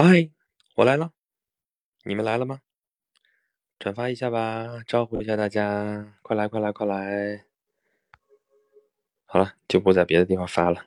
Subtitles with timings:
[0.00, 0.30] 嗨，
[0.76, 1.12] 我来了，
[2.04, 2.60] 你们来了吗？
[3.80, 7.46] 转发一下吧，招呼一下大家，快来快来快来！
[9.26, 10.86] 好了，就不在别的地方发了。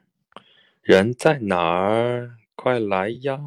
[0.81, 2.37] 人在哪儿？
[2.55, 3.37] 快来呀！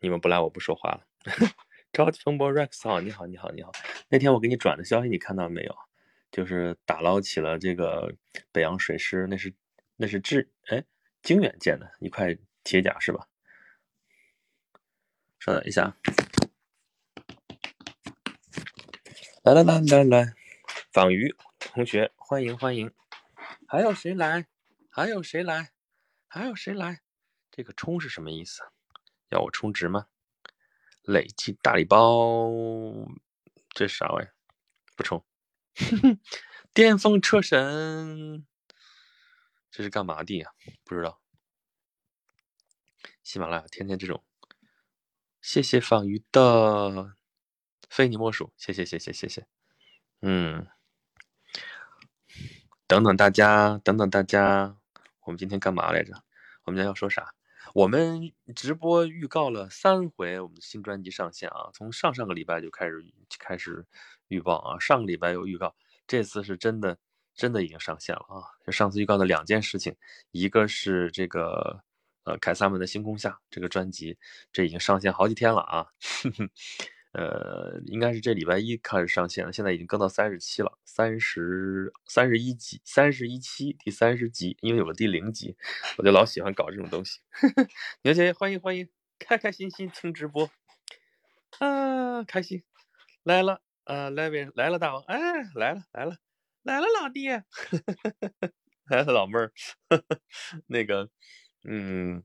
[0.00, 1.06] 你们不来，我不说话了。
[1.94, 3.72] 超级风波 Rex 好，你好你好你好。
[4.10, 5.74] 那天我给你转的消息，你看到没有？
[6.30, 8.14] 就是打捞起了这个
[8.52, 9.54] 北洋水师，那是
[9.96, 10.84] 那是智哎
[11.22, 13.26] 经远建的一块铁甲是吧？
[15.40, 15.96] 稍等一下，
[19.42, 20.34] 来来来来来，
[20.92, 22.92] 访鱼同学欢迎欢迎，
[23.66, 24.46] 还有谁来？
[24.90, 25.72] 还有谁来？
[26.28, 27.00] 还有谁来？
[27.50, 28.60] 这个充是什么意思？
[29.30, 30.08] 要我充值吗？
[31.04, 32.50] 累计大礼包，
[33.70, 34.28] 这是啥玩意？
[34.94, 35.24] 不充。
[36.74, 38.46] 巅峰车神，
[39.70, 40.50] 这是干嘛的呀？
[40.84, 41.22] 不知道。
[43.22, 44.22] 喜马拉雅天天这种。
[45.42, 47.16] 谢谢仿鱼的，
[47.88, 48.52] 非你莫属。
[48.56, 49.46] 谢谢谢谢谢谢，
[50.20, 50.66] 嗯，
[52.86, 54.76] 等等大家，等等大家，
[55.24, 56.12] 我们今天干嘛来着？
[56.64, 57.34] 我们今天要说啥？
[57.72, 63.02] 我们直播预告了三回我们的新专辑上线啊，从上上个礼拜就开始
[63.38, 63.86] 开始
[64.28, 65.74] 预报啊，上个礼拜有预告，
[66.06, 66.98] 这次是真的
[67.34, 68.44] 真的已经上线了啊！
[68.66, 69.96] 就上次预告的两件事情，
[70.32, 71.82] 一个是这个。
[72.24, 74.16] 呃，凯撒们的星空下这个专辑，
[74.52, 75.86] 这已经上线好几天了啊，
[77.12, 85.56] 呃，应该是这礼拜一开始上线了，现在已经更到三十七了，三十三十一集，三十一期，第三十集，因为有了第零集，
[85.96, 87.20] 我就老喜欢搞这种东西。
[88.02, 88.88] 牛姐，欢迎欢迎，
[89.18, 90.50] 开开心心听直播，
[91.58, 92.62] 啊，开心
[93.24, 95.18] 来了，啊，来位来了大王，哎，
[95.54, 96.16] 来了来了
[96.62, 97.28] 来了老弟，
[98.88, 99.52] 来了 老妹儿，
[100.68, 101.08] 那个。
[101.64, 102.22] 嗯，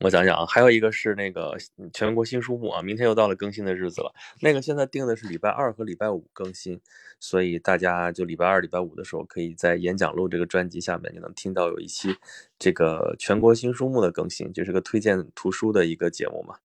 [0.00, 1.56] 我想想啊，还有一个是那个
[1.92, 4.14] 全国新书目啊，明天又到了更新的日子了。
[4.40, 6.80] 那个现在定的是礼拜二和礼拜五更新，
[7.18, 12.16] 所以大家就礼拜二、礼拜五的时候，可以在演讲录这个专辑下面，就能听到有一期
[12.58, 16.56] 这个全国新书目的更新，就是个推荐图书的一个节目嘛。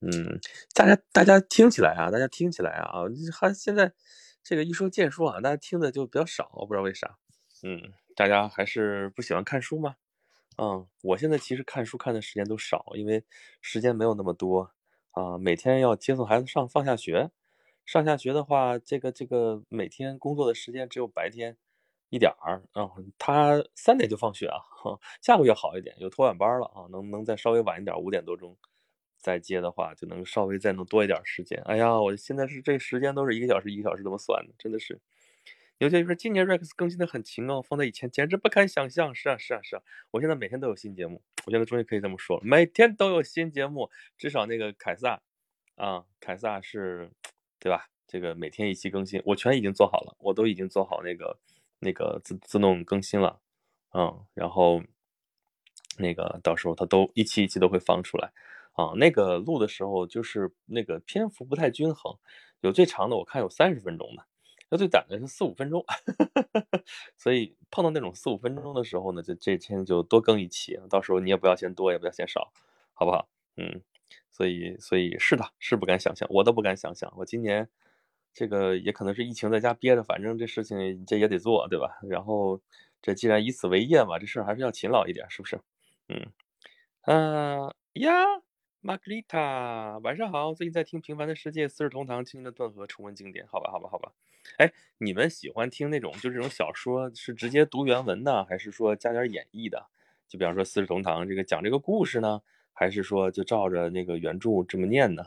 [0.00, 0.40] 嗯，
[0.74, 3.92] 大家大家听起来啊，大家听起来啊，还现在
[4.42, 7.16] 这个一说荐书啊，大家听的就比较少，不知道为啥。
[7.62, 7.80] 嗯，
[8.16, 9.94] 大家还是不喜欢看书吗？
[10.58, 13.24] 嗯，我现在其实看书看的时间都少，因为
[13.60, 14.70] 时间没有那么多
[15.12, 15.38] 啊。
[15.38, 17.30] 每天要接送孩子上放下学，
[17.86, 21.56] 上下学的话，这个这个每天工作的时间只有白天
[22.10, 22.90] 一点儿啊。
[23.18, 24.58] 他三点就放学啊，
[25.22, 28.54] 下个月好一点，有托晚班了啊，能能再稍微晚一点，五点多钟
[29.18, 31.60] 再接的话，就能稍微再能多一点时间。
[31.64, 35.00] 哎呀，我现在是这时间都是一个小时一个小时这么算的，真的是。
[35.82, 39.12] 有些就说今年 Rex 更新的很勤哦，放在以前简直不堪想象。
[39.12, 39.82] 是啊，是啊，是啊，
[40.12, 43.90] 我现在每天都有新节目，我现在终于可以这么说了，每天都有新节目。
[44.16, 45.20] 至少那个凯撒，
[45.74, 47.10] 啊，凯撒是，
[47.58, 47.88] 对吧？
[48.06, 51.36] 这个每天一期更新，我全已经做好了，我都已经做好那个
[51.80, 53.40] 那个自自动更新了，
[53.92, 54.80] 嗯，然后
[55.98, 58.32] 那个到时候它都一期一期都会放出来，
[58.74, 62.16] 啊，那个录的时候就是那个篇幅不太均衡，
[62.60, 64.24] 有最长的我看有三十分钟的。
[64.72, 65.84] 那最短的是四五分钟，
[67.18, 72.50] 所以碰到那种四五分钟的时候呢，就这天就多更一期，到时候你也不要嫌多，也不要嫌少，
[72.94, 73.28] 好不好？
[73.58, 73.82] 嗯，
[74.30, 77.68] 所以所以是的，是不敢想象，我都不敢想象，我今年
[78.32, 81.98] 这个也可能是疫情在家憋着，反正这事情这也得做，对吧？
[82.08, 82.58] 然后
[83.02, 85.60] 这既然以此为业嘛，这事儿还是要勤劳一点，是不是？
[86.08, 86.32] 嗯，
[87.02, 88.42] 啊呀。
[88.84, 90.52] 玛格丽塔，晚上好。
[90.52, 93.46] 最近在听《平凡的世界》《四世同堂》《青的顿河》，重温经典。
[93.46, 94.10] 好吧，好吧，好吧。
[94.58, 99.86] 哎，你们喜欢听那种就这种小说，是直接读原文呢，还是说加点演绎的？
[100.26, 102.42] 就比方说《四世同堂》这个讲这个故事呢，
[102.72, 105.26] 还是说就照着那个原著这么念呢？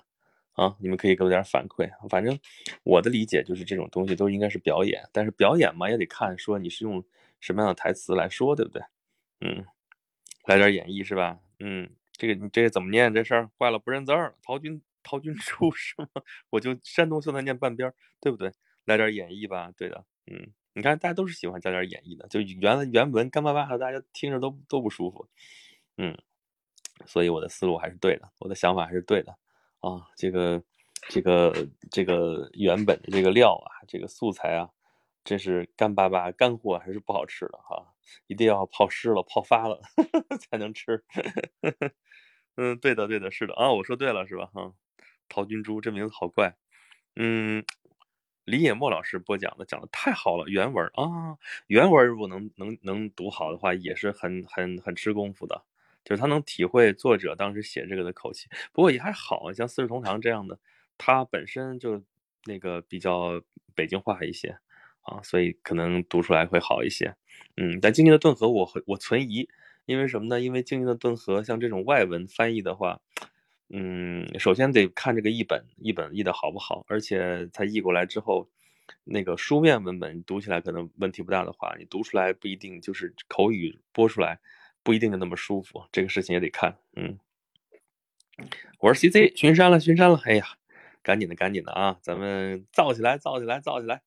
[0.56, 1.90] 啊，你们可以给我点反馈。
[2.10, 2.38] 反正
[2.84, 7.02] 我的理解就是这种东西都应该是表演，但是表演嘛也得看说你是用
[7.40, 8.82] 什么样的台词来说，对不对？
[9.40, 9.66] 嗯，
[10.44, 11.40] 来点演绎是吧？
[11.62, 11.90] 嗯。
[12.18, 13.14] 这个你这个怎么念？
[13.14, 14.36] 这事儿坏了，不认字儿了。
[14.42, 16.08] 陶军陶军 初是吗？
[16.50, 18.52] 我就山东秀才念半边，对不对？
[18.86, 20.06] 来点演绎吧，对的。
[20.28, 25.28] 嗯，你看大家都是喜欢加点演绎的，就原原文干巴巴的，大家听着都都不舒服。
[25.98, 26.18] 嗯，
[27.06, 29.32] 所以我的思路还是对的，我的想法还是对的
[29.80, 30.08] 啊。
[30.16, 30.64] 这个
[31.10, 34.70] 这个这个原本的这个料啊，这个素材啊，
[35.26, 37.94] 真是干巴巴干货，还是不好吃的哈。
[38.28, 39.82] 一定要泡湿了、泡发了
[40.40, 41.04] 才能吃。
[42.56, 44.46] 嗯，对的，对的，是的啊，我说对了是吧？
[44.54, 44.72] 哈，
[45.28, 46.56] 陶君珠这名字好怪。
[47.16, 47.66] 嗯，
[48.46, 51.38] 李野墨老师播讲的讲的太好了，原文啊，
[51.68, 55.66] 原文如果能能能读好的话，也是很很很吃功夫的。
[56.04, 58.48] 就是他能体会作者当时写这个的口气。
[58.72, 60.60] 不过也还好像《四世同堂》这样的，
[61.00, 62.00] 他本身就
[62.44, 63.42] 那个比较
[63.74, 64.56] 北京话一些
[65.06, 67.16] 啊，所以可能读出来会好一些。
[67.58, 69.48] 嗯，但《静静的顿河》我我存疑，
[69.86, 70.40] 因为什么呢？
[70.42, 73.00] 因为《静静的顿河》像这种外文翻译的话，
[73.70, 78.50] 嗯，首先得看这个译本，译本译的好不好，而且它译过来之后。
[79.04, 84.40] 那个书面文本读起来可能问题不大的话，你读出来不一定就是口语播出来
[84.84, 86.78] 不一定就那么舒服，这个事情也得看。
[86.96, 87.18] 嗯，
[88.78, 90.46] 我是 CC，巡山了，巡山了，哎呀，
[91.02, 94.04] 赶紧的，赶紧的啊，咱们造起来，造起来，造起来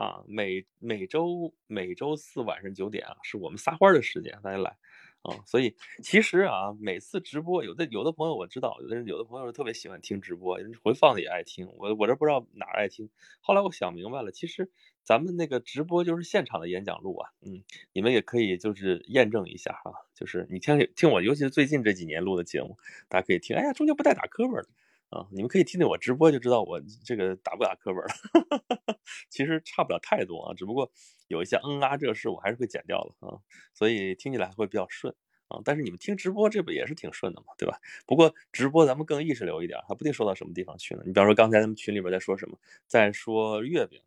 [0.00, 0.24] 啊！
[0.26, 4.78] 每每周每周四晚上九点啊，是我们撒欢的时间，大家来。
[5.20, 11.68] 啊，所以 其实啊，每次直播，有的有的朋友我知道，有的人有的朋友特别喜欢听直播，人回放的也爱听。
[11.76, 13.10] 我我这不知道哪儿爱听。
[13.42, 14.70] 后来我想明白了，其实
[15.02, 17.62] 咱们那个直播就是现场的演讲录啊，嗯，
[17.92, 22.78] 你们也可以就是验证一下哈，就是你听听我，尤其是最近这几年录的节目，
[23.10, 23.54] 大家可以听。
[23.54, 24.68] 哎呀，中间不带打磕巴的
[25.10, 28.06] 啊，你们可以听听我直播就知道我这个打不打磕巴了。
[29.28, 30.90] 其实差不了太多啊，只不过。
[31.28, 33.38] 有一些嗯啊这事我还是会剪掉了啊，
[33.72, 35.14] 所以听起来会比较顺
[35.46, 35.60] 啊。
[35.64, 37.78] 但是你们听直播这不也是挺顺的嘛，对吧？
[38.04, 41.02] 不过直播咱们更意识流一点，还不定说到什么地方去呢。
[41.06, 42.58] 你比方说刚才咱们群里边在说什么，
[42.88, 44.00] 在说月饼，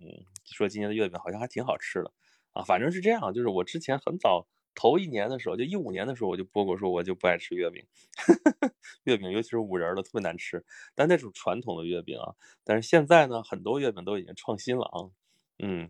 [0.44, 2.12] 说今年的月饼好像还挺好吃的
[2.52, 2.62] 啊。
[2.64, 7.86] 反正是这样，就是我之前很早头一年的时候，就一五年的时候我就播过说我就不爱吃月饼，
[9.06, 10.64] 月饼尤其是五仁的特别难吃，
[10.96, 12.34] 但那种传统的月饼啊。
[12.64, 15.10] 但是现在呢，很多月饼都已经创新了啊，
[15.60, 15.90] 嗯。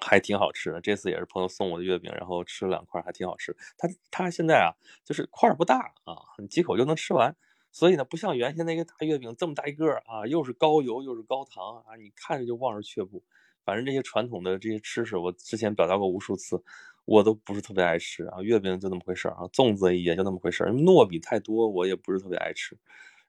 [0.00, 3.56] 还挺好吃的，这次也是朋友送我的月饼，然后吃了两块，还挺好吃。
[3.78, 4.70] 它它现在啊，
[5.02, 7.34] 就是块儿不大啊，你几口就能吃完。
[7.72, 13.24] 所以呢，不像原先那个大月饼这么大一个啊，又是高油又是高糖啊，你看着就望而却步。
[13.64, 16.62] 反正这些传统的这些吃食，我之前表达过无数次，
[17.08, 18.42] 我都不是特别爱吃啊。
[18.42, 22.76] 月饼就那么回事儿啊，粽子也就那么回事儿糯米太多，我也不是特别爱吃。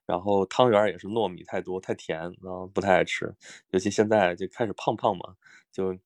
[0.06, 3.34] 然后汤圆也是糯米太多太甜啊，不太爱吃。
[3.70, 5.36] 尤其现在就开始胖胖嘛，
[5.72, 5.96] 就。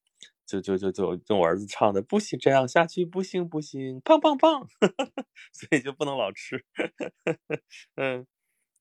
[0.47, 4.69] 就就就就用我儿子唱的，不行这样下去，不行不行，胖胖胖，
[5.55, 6.63] 所以就不能老吃。
[7.97, 8.27] 嗯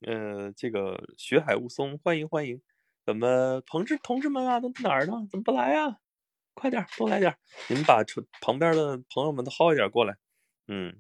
[0.06, 2.62] 嗯，这个学海雾松，欢迎欢迎，
[3.06, 5.14] 怎么同志同志们啊，都哪儿呢？
[5.32, 6.00] 怎么不来呀？
[6.54, 7.36] 快点多来点，
[7.68, 8.04] 你们把
[8.42, 10.16] 旁边的朋友们都薅一点过来。
[10.68, 10.96] 嗯，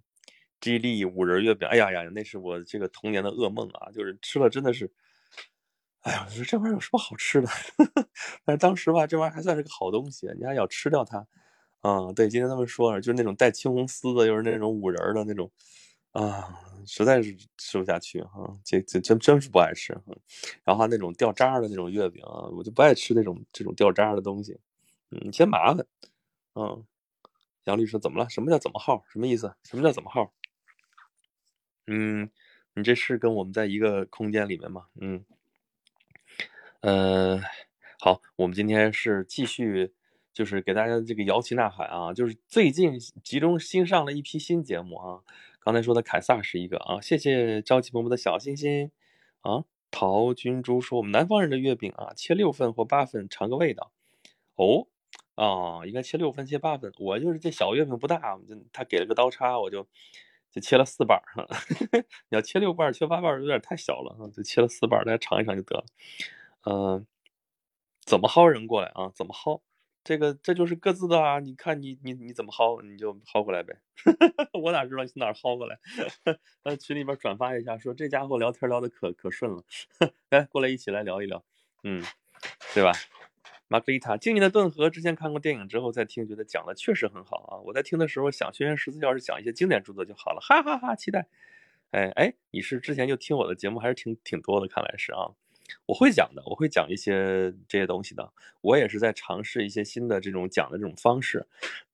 [0.59, 4.91] 吉利五仁月饼，哎呀呀，那是我这个童年的噩梦啊，就是吃了真的是。
[6.01, 7.47] 哎呀，我说这玩意儿有什么好吃的？
[8.43, 11.25] 但是当时吧，这玩意儿还算是个好东西，你还要吃掉它。
[11.79, 15.49] 啊，对，今天他们说了，就是那种带青红丝的，又是那种五仁的那种，
[16.11, 18.57] 啊，实在是吃不下去哈。
[18.65, 19.97] 这这真真是不爱吃。
[20.63, 24.57] 然后那种掉渣的那种月饼啊，我就不爱吃那种这种掉渣的东西，
[25.13, 25.85] 嗯，嫌麻烦。
[26.55, 26.85] 嗯，
[27.65, 28.29] 杨律师怎么了？
[28.29, 29.05] 什么叫怎么号？
[29.09, 29.55] 什么意思？
[29.63, 30.33] 什么叫怎么号？
[31.85, 32.31] 嗯，
[32.73, 34.87] 你这是跟我们在一个空间里面吗？
[34.99, 35.23] 嗯。
[36.81, 37.41] 嗯，
[37.99, 39.93] 好，我们今天是继续，
[40.33, 45.23] 就是给大家这个摇旗呐喊啊，就是最近集中新上了一批新节目啊。
[45.59, 48.91] 刚才说的凯撒是一个啊，谢谢朝气蓬勃的小星星
[49.41, 49.65] 啊。
[49.89, 53.93] 陶君珠说，我们南方人的月饼啊，切六份或八份尝个味道。
[54.55, 54.87] 哦，
[55.35, 59.87] 哦，应该切六份切八份，我就是这小月饼不大，就他给了个刀叉，我就
[60.51, 61.47] 就切了四瓣儿。
[62.29, 65.85] 你要切六瓣儿切八瓣儿有点太小了，就切了四瓣大家尝一尝就得了。
[66.65, 67.07] 嗯，
[68.05, 69.11] 怎么薅人过来啊？
[69.15, 69.61] 怎么薅？
[70.03, 71.39] 这个这就是各自的啊！
[71.39, 73.79] 你看你你你怎么薅，你就薅过来呗。
[74.61, 75.79] 我哪知道从哪薅过来？
[76.63, 79.63] 那群里边转发一下，说这家伙聊天聊的可可顺了。
[80.29, 81.43] 来，过来一起来聊一聊，
[81.83, 82.03] 嗯，
[82.73, 82.91] 对吧？
[83.67, 87.57] 玛格丽塔，静静的顿河，之前看过电影之后再听，觉得讲的确实很好啊。
[87.65, 90.95] 我在听的时候想，轩辕十四要是讲一些经典著作就好了，哈哈哈！
[90.95, 91.27] 期待。
[91.91, 95.31] 哎哎，你是之前就听我的节目还是挺挺多的，看来是啊。
[95.85, 98.31] 我会讲的，我会讲一些这些东西的。
[98.61, 101.47] 我也是在尝试一些新的这种讲的这种方式。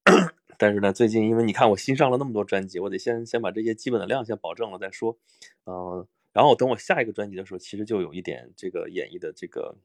[0.57, 5.17] 但是呢，最近因为你看我新上了那么多专辑，我得先先把这些基本的量先保证了再说。
[5.65, 9.75] 嗯，然后等我下一个专辑的时候，其实就有一点这个演绎的这个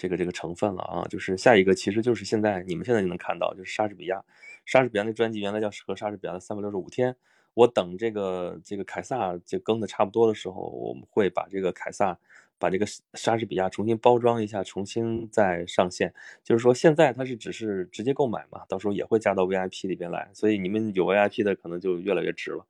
[0.00, 1.04] 这个这个成分了啊。
[1.10, 4.24] 就是下一个其实就是现在你们现在就能看到，就是莎士比亚。
[4.64, 7.14] 莎士比亚那专辑原来叫和莎士比亚的三百六十五天。
[7.54, 12.16] 我等这个这个凯撒就更的差不多的时候，我们会把这个凯撒，
[12.58, 16.14] 把这个莎士比亚重新包装一下，重新再上线。
[16.44, 22.64] 就是说现在它是只是直接购买嘛，到时候也会加到 VIP 里边来，所以你们有 VIP 的可能就越来越值了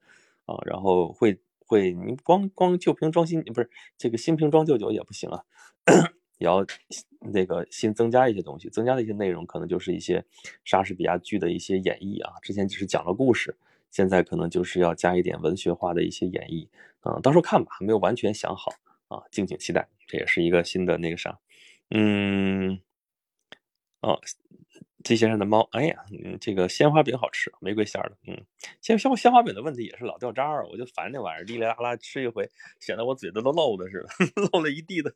[0.46, 0.56] 啊。
[0.64, 3.68] 然后会会你光光旧瓶装新不是
[3.98, 5.44] 这个新瓶装旧酒也不行啊，
[6.40, 6.66] 也要
[7.20, 10.24] 那个新增加一些东西，增加的一些内容可能就是一些
[10.64, 12.32] 莎士比亚剧的一些演绎啊。
[12.42, 13.56] 之前只是讲了故事。
[13.90, 16.68] 现在可能就是要加一点文学化的一些演绎，
[17.00, 18.70] 啊，到时候看吧，没有完全想好
[19.08, 21.36] 啊，敬请期待，这也是一个新的那个啥，
[21.90, 22.78] 嗯，
[24.00, 24.20] 哦。
[25.02, 28.44] 季先生的猫，哎呀，嗯，这个鲜花饼好吃，玫瑰馅儿的，嗯，
[28.80, 32.48] 鲜鲜鲜花饼的问题也是老掉渣儿，我就烦那玩意儿，哩哩啦啦吃一回，
[32.80, 34.02] 显得我嘴都都漏的似
[34.34, 35.14] 的， 漏了一地的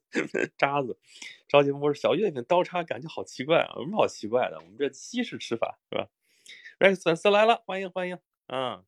[0.57, 0.99] 渣子。
[1.49, 4.59] 着急不是小月饼刀叉感觉好奇怪啊，有什么好奇怪的？
[4.59, 6.09] 我们这西式吃法是吧
[6.79, 8.83] 哎粉丝来了，欢迎欢迎，嗯。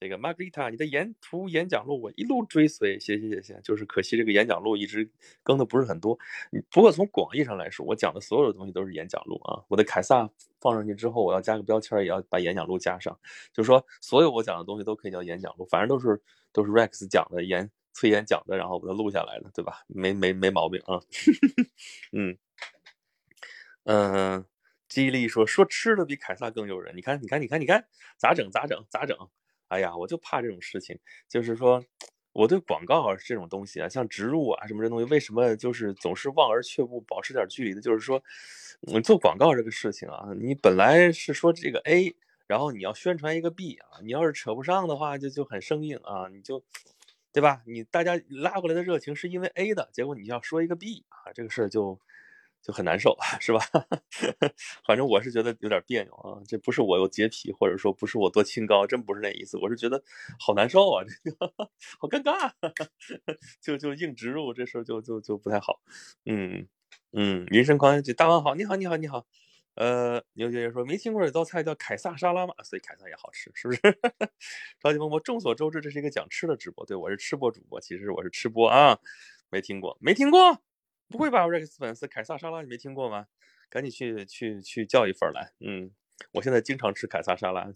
[0.00, 3.60] 这个 Margita，你的沿途演讲录我一路追随，谢谢谢谢。
[3.64, 5.10] 就是可惜这个演讲录一直
[5.42, 6.16] 更的不是很多。
[6.70, 9.64] 不过从广义上来说，我讲的所有的东西都是演讲录啊。
[9.68, 13.18] 我的凯撒放上去之后，我要加个标签，也要把演讲录加上。
[13.52, 19.82] 就是说，所有我讲的东西都可以叫演讲录，反正都是都是 Rex 讲的演催演讲的，然后把它录下来的，对吧？
[19.88, 21.00] 没没没毛病啊。
[22.12, 22.38] 嗯
[23.82, 24.44] 嗯，
[24.88, 26.94] 记忆力说说吃的比凯撒更诱人。
[26.94, 29.16] 你看你看你看你看咋整咋整咋整？
[29.68, 30.98] 哎呀，我就怕这种事情，
[31.28, 31.82] 就是说，
[32.32, 37.80] 我对广告这种东西啊，像植入啊什么这东西，为什么就是总是望而却步，保持点距离的？
[37.80, 38.22] 就是说，
[38.80, 42.14] 你做广告这个事情啊，你本来是说这个 A，
[42.46, 46.62] 然后你要宣传一个 B 啊，你要是扯不上的话，就就很生硬啊，你就，
[47.32, 47.62] 对吧？
[47.66, 52.00] 你大家拉过来的热情是因为 A 的，结果你要说一个 B 啊，这个事儿就。
[52.62, 53.60] 就很难受，是吧？
[54.86, 56.42] 反正我是觉得有点别扭啊。
[56.46, 59.56] 这不是我有洁癖，或者说不是我多清高，真不是那意思。
[59.58, 60.02] 我是觉得
[60.38, 61.46] 好难受啊，这个
[61.98, 62.52] 好尴尬，
[63.62, 65.80] 就就硬植入这事就就就不太好。
[66.26, 66.66] 嗯
[67.12, 69.26] 嗯，人生狂喜，大王好，你好你好你好。
[69.74, 72.52] 呃，牛姐姐说没听过有道菜叫凯撒沙拉吗？
[72.64, 73.80] 所以凯撒也好吃，是不是？
[74.82, 76.84] 超级萌萌，众所周知，这是一个讲吃的直播。
[76.84, 78.98] 对我是吃播主播，其实我是吃播啊，
[79.48, 80.60] 没听过，没听过。
[81.08, 83.26] 不会吧，Rex 粉丝凯撒沙拉你没听过吗？
[83.70, 85.52] 赶紧去去去叫一份来。
[85.60, 85.90] 嗯，
[86.32, 87.70] 我现在经常吃凯撒沙拉，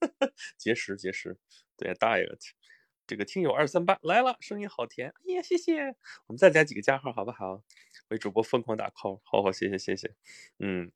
[0.56, 1.36] 节食节食。
[1.76, 2.26] 对，大爷，
[3.06, 5.12] 这个听友二三八来了，声音好甜。
[5.26, 5.96] 哎呀，谢谢。
[6.26, 7.62] 我们再加几个加号好不好？
[8.08, 10.14] 为主播疯狂打 call，好好谢谢谢谢。
[10.58, 10.90] 嗯，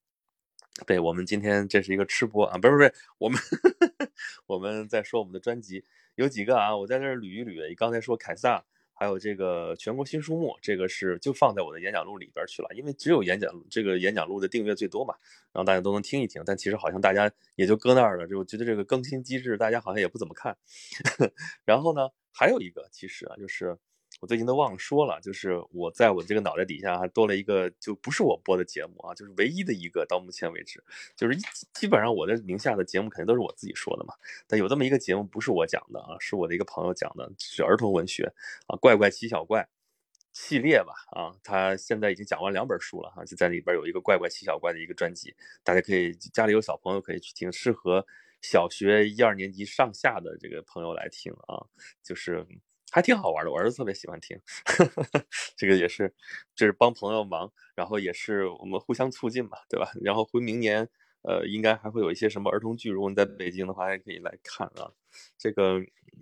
[0.86, 3.38] 对我们今天这是一个吃播啊，不是不是，我们
[4.46, 6.76] 我们在说我们的专辑有几个啊？
[6.76, 7.74] 我在这捋一捋。
[7.76, 8.66] 刚才说凯撒。
[8.98, 15.14] 还有这个全国新书目，这个是就放在我的演讲录里边去了，因为只有演讲这个演讲录的订阅最多嘛，
[15.52, 16.42] 然后大家都能听一听。
[16.44, 20.56] 但其实好像大家也就搁那儿了，就觉得这个更新机制大家好像也不怎么看。
[21.64, 23.78] 然后呢，还有一个其实啊，就是。
[24.20, 30.82] 我最近都忘了说了，就是我在我这个脑袋底下还多了一个，就不是我播的节目啊，就是唯一的一个到目前为止，
[31.14, 31.38] 就是
[31.72, 34.14] 基本上我的名下的节目肯定都是我自己说的嘛。
[34.48, 38.24] 但有这么一个节目不是我讲的啊，是我的一个朋友讲的，是儿童文学
[38.66, 39.68] 啊，怪怪奇小怪
[40.32, 45.32] 系列吧啊，他现在已经讲完两本书了哈，就在里边有一个怪怪奇小怪的一个专辑，
[45.62, 48.04] 大家可以家里有小朋友可以去听，适合
[48.42, 51.62] 小学一二年级上下的这个朋友来听啊，
[52.02, 52.44] 就是。
[52.90, 54.38] 还挺好玩的，我儿子特别喜欢听，
[55.56, 56.12] 这个也是，
[56.54, 59.90] 就是帮朋友忙，然后也是我们互相促进嘛，对吧？
[60.02, 60.88] 然后回明年，
[61.22, 64.90] 呃，应该还会有一些什么儿童剧，如果你在北京的话，还可以来看啊。
[65.38, 65.80] 这个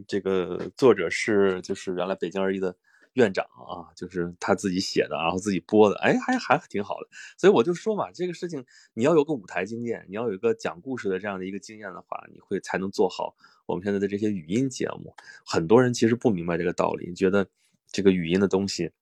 [0.08, 2.76] 这个作者是就是原来北京二一的。
[3.16, 7.08] 院长啊，就是他自己写的，然后自己播的，哎，还还挺好的。
[7.37, 15.14] 所以我就说嘛，这个事情你要有个舞台经验，你要有一个讲故事的这样的一个经验的话，你会才能做好我们现在的这些语音节目。
[15.44, 17.46] 很多人其实不明白这个道理，觉得
[17.90, 18.92] 这个语音的东西，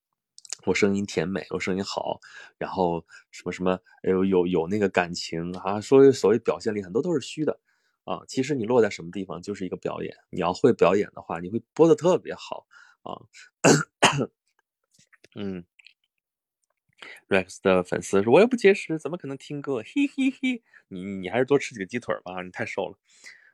[0.64, 2.20] 我声音甜美，我声音好，
[2.56, 7.58] 然后什么什么，有有有那个感情啊，说所谓表现力很多都是虚的
[8.04, 8.20] 啊。
[8.28, 12.66] 其实你落在什么地方就是一个表演，你要会表演的话，你会播的特别好
[13.02, 13.18] 啊。
[15.36, 15.64] 嗯
[17.28, 22.98] ，Rex 的粉丝说：“我又不节食，怎么可能听歌？”嘿嘿嘿，你你还是多吃几个鸡腿吧，你太瘦了。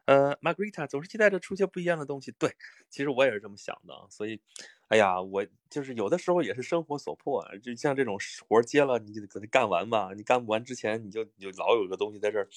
[0.07, 2.33] 呃，Margarita 总是期待着出些不一样的东西。
[2.33, 2.51] 对，
[2.91, 3.95] 其实我也是这么想的。
[4.11, 4.41] 所以，
[4.89, 10.11] 哎呀，我就是有的时候也是生活所迫，就像这种活接了，你就得给它干完吧。
[10.17, 12.49] 你干不完之前，你就你就老有个东西在这儿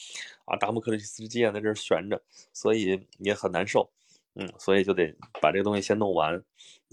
[0.46, 3.92] 啊，达摩克利斯之剑在这儿悬着，所以也很难受。
[4.36, 6.36] 嗯，所以就得把这个东西先弄完，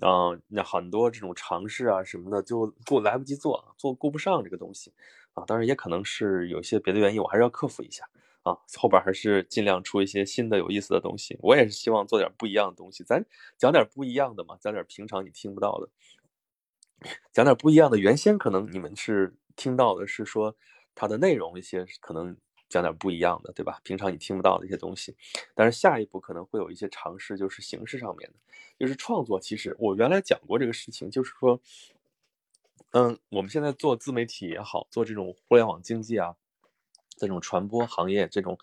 [0.03, 4.93] 啊，那很多这种尝试啊什么的就顾来不及做，做顾不上这个东西，
[5.33, 8.05] 啊，当然也可能是有些别的原因，我还是要克服一下，
[8.43, 11.39] 啊，后边还是尽量出一些新的有意思的东西。
[11.41, 13.25] 我也是希望做点不一样的东西，咱
[13.57, 15.89] 讲点不一样的嘛，讲点平常你听不到的，
[17.33, 17.97] 讲点不一样的。
[17.97, 20.55] 原先可能你们是听到的是说
[20.95, 22.37] 它的内容一些可能。
[22.71, 23.81] 讲点不一样的，对吧？
[23.83, 25.15] 平常你听不到的一些东西，
[25.55, 28.37] 但是下一步可能会有一些尝试，就是形式上面的，
[28.79, 29.39] 就是创作。
[29.41, 31.61] 其实我原来讲过这个事情，就是说，
[32.93, 36.37] 嗯，我们现在做自媒体也好，做这种互联网经济啊，
[37.17, 38.57] 这种传播行业，这种，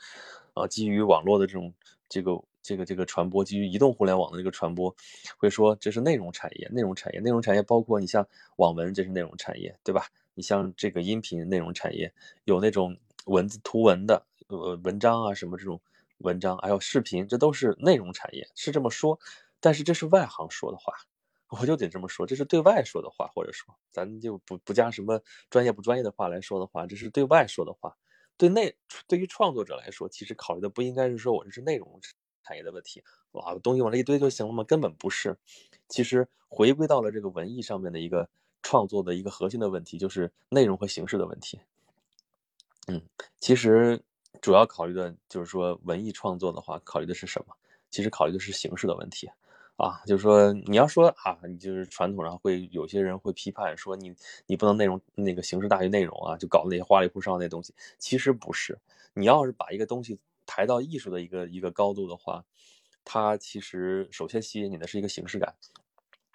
[0.54, 1.74] 啊，基于网络的这种
[2.08, 4.96] 这个这个这个传播，基于移动互联网的这个传播，
[5.38, 10.08] 会说这是内容产业，内容产业，内容产业包括你像网文，这是内容产业，对吧？
[10.34, 12.14] 你像这个音频内容产业，
[12.46, 12.96] 有那种
[13.28, 15.80] 文字图文的呃文章啊，什么这种
[16.20, 19.20] 文章，还有视频，这都是内容产业，是这么说。
[19.60, 20.94] 但是这是外行说的话，
[21.50, 27.96] 我就得这么说，这是对外说的话，或者说咱就不不加什么专业不专业的话来说的话，这是对外说的话。
[28.38, 28.76] 对内
[29.08, 32.00] 对于创作者来说，其实考虑的不应该是说我这是内容
[32.44, 34.64] 产业的问题，哇，东西往这一堆就行了吗？
[34.64, 35.38] 根本不是。
[35.90, 38.30] 其实回归到了这个文艺上面的一个
[38.62, 41.60] 创作的一个核心的问题，就是内容和形式的问题。
[42.88, 43.02] 嗯，
[43.40, 44.02] 其实
[44.42, 47.54] 主要考虑的就是说文艺创作的话，考虑的是什么？
[47.90, 49.30] 其实考虑的是形式的问题。
[49.78, 54.12] 啊，就是说你要说啊，你就是传统上会有些人会批判说你
[54.48, 57.76] 你不能内容那个形式大于内容啊，就搞那些花里胡哨那东西。
[58.00, 58.80] 其实不是，
[59.14, 60.18] 你要是把一个东西
[60.48, 62.44] 抬到艺术的一个一个高度的话，
[63.06, 65.54] 它其实首先吸引你的是一个形式感。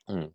[0.06, 0.32] 嗯，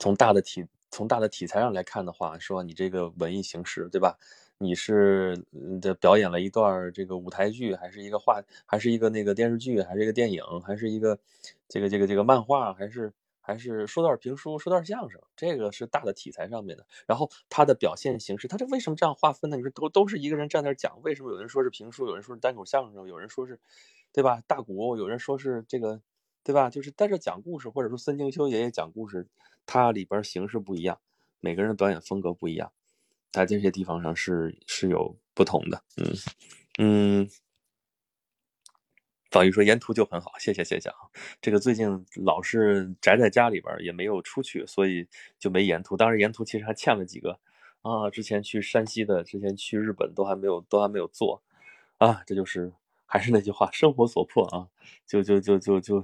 [0.00, 4.16] 从大的题从大的题材上来看的话，说你这个文艺形式，对吧？
[4.64, 5.44] 你是
[5.80, 11.18] 的表演了一段这个舞台剧，还是一个话，还是一个那个电视剧，还是一个电影，还是一个
[11.68, 16.86] 这个这个这个漫画，还是还是说段评书，说段相声，这个是大的题材上面的。
[17.06, 19.56] 然后它的表现形式，它这为什么这样划分呢？
[19.58, 23.60] 你说都都是一个人站那讲，为什么有人说是评书，有人说是单口相声，有人说是，
[24.12, 24.42] 对吧？
[24.46, 26.00] 大鼓，有人说是这个，
[26.42, 26.70] 对吧？
[26.70, 29.26] 就是在这讲故事，或者说孙敬修爷爷讲故事，
[29.66, 30.98] 它里边形式不一样，
[31.40, 32.72] 每个人的表演风格不一样。
[33.34, 36.06] 在这些地方上是是有不同的，嗯
[36.78, 37.28] 嗯。
[39.28, 40.94] 方宇说沿途就很好，谢谢谢谢啊。
[41.40, 45.96] 这个最近老是宅在家里边，也没有出去，所以就没沿途。
[45.96, 47.36] 当然沿途其实还欠了几个
[47.82, 51.42] 啊，之前去山西的，之前去日本都还没有都还没有做
[51.98, 52.22] 啊。
[52.24, 52.72] 这就是
[53.04, 54.68] 还是那句话，生活所迫啊，
[55.04, 56.00] 就就就就就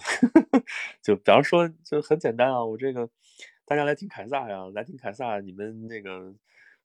[1.00, 3.08] 就比方说就很简单啊，我这个
[3.64, 6.34] 大家来听凯撒呀，来听凯撒，你们那个。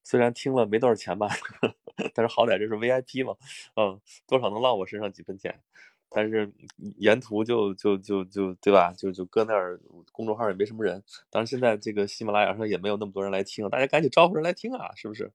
[0.05, 1.27] 虽然听了没多少钱吧，
[2.15, 3.35] 但是好歹这是 VIP 嘛，
[3.75, 5.59] 嗯，多少能落我身上几分钱。
[6.07, 6.49] 但是
[6.97, 8.93] 沿途就就就就对吧？
[8.97, 9.77] 就就搁那儿，
[10.13, 11.03] 公众号也没什么人。
[11.29, 15.33] 当然现在这个喜马拉雅上也没有那么多人来听，大家赶紧招呼人来听啊，是不是？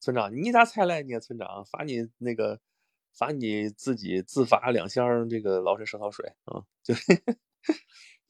[0.00, 1.20] 村长，你咋才来呢？
[1.20, 2.60] 村长，罚你那个，
[3.12, 6.94] 罚你自己自罚两箱这个崂山蛇草水啊，就，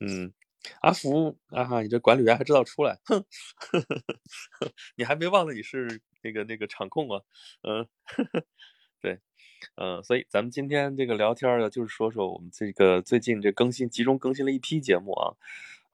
[0.00, 0.32] 嗯。
[0.80, 3.24] 阿福啊，你这管理员还知道出来，哼，
[4.96, 7.20] 你还没忘了你是那个那个场控啊，
[7.62, 7.86] 嗯，
[9.00, 9.18] 对，
[9.76, 15.34] 嗯，所以咱们今天这个聊天呢，就是说说我们这个最近这更新集中更新了一批节目啊，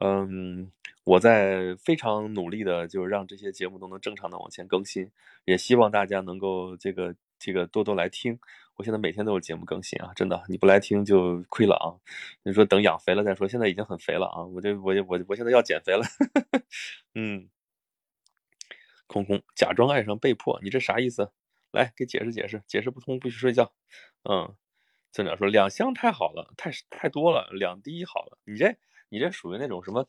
[0.01, 0.71] 嗯，
[1.05, 5.11] 我在非常努力的，就是让这些节目都能正常的往前更新，
[5.45, 8.39] 也希望大家能够这个这个多多来听。
[8.79, 11.99] 我现在每天都有节目更新啊，真的，你不来听就亏了啊！
[12.45, 14.45] 你说等养肥了再说，现在已经很肥了啊！
[14.45, 16.03] 我这我就我我现在要减肥了，
[17.15, 17.51] 嗯。
[19.09, 21.33] 空空假装爱上被迫，你这啥意思？
[21.73, 23.73] 来给解释解释，解释不通不许睡觉。
[24.23, 24.55] 嗯，
[25.13, 28.39] 村长说两箱太好了，太太多了，两滴好了。
[28.45, 28.77] 你这
[29.09, 30.07] 你这属于那种什么？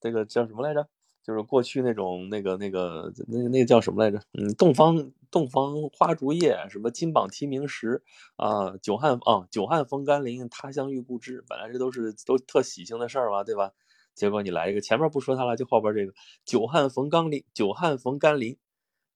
[0.00, 0.88] 这个叫什么来着？
[1.22, 4.18] 就是过去那种那个那个那那个叫什么来着？
[4.32, 8.02] 嗯，洞房洞房花烛夜，什么金榜题名时
[8.36, 11.44] 啊，久旱啊，久旱逢甘霖，他乡遇故知。
[11.48, 13.72] 本来这都是都特喜庆的事儿嘛，对吧？
[14.14, 16.12] 结果你来一个，前面不说他了，就后边这个
[16.44, 18.58] 久旱逢甘霖，久旱逢甘霖，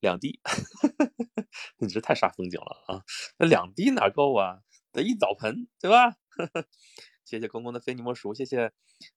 [0.00, 0.40] 两滴，
[1.78, 3.02] 你这太煞风景了啊！
[3.38, 4.60] 那两滴哪够啊？
[4.92, 6.16] 得一澡盆，对吧？
[7.26, 8.70] 谢谢公公的非你莫属，谢谢，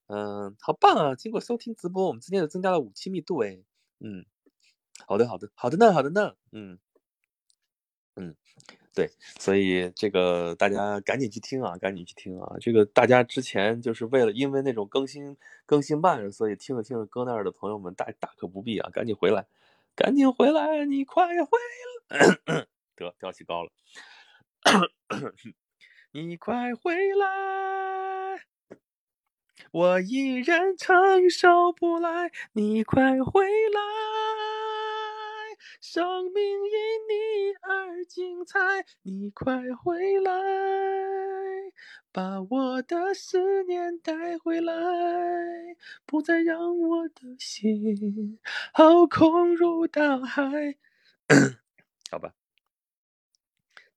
[0.08, 1.14] 嗯，好棒啊！
[1.16, 3.60] 经过收听直播，我们今天又增加了五亲密度，哎，
[4.00, 4.26] 嗯，
[5.06, 6.80] 好的，好的，好的呢，好的呢，嗯，
[8.16, 8.36] 嗯，
[8.96, 12.58] 对，所以这个大家赶紧去听啊，赶紧去听啊！
[12.60, 19.46] 这个大家之前就是为了因为那种更新更新慢，所以听着听着搁那儿的朋友们大大可不必啊，赶紧回来，
[19.96, 21.60] 赶紧回来，你快回
[22.08, 22.66] 来，
[22.98, 23.72] 得调起高了，
[26.12, 27.89] 你快回来。
[29.72, 33.82] 我依然承受不来，你快回来！
[35.82, 36.72] 生命因
[37.08, 38.60] 你而精彩，
[39.04, 40.32] 你快回来！
[42.12, 44.74] 把我的思念带回来，
[46.06, 48.40] 不再让我的心
[48.74, 50.76] 好空如大海。
[52.10, 52.34] 好吧，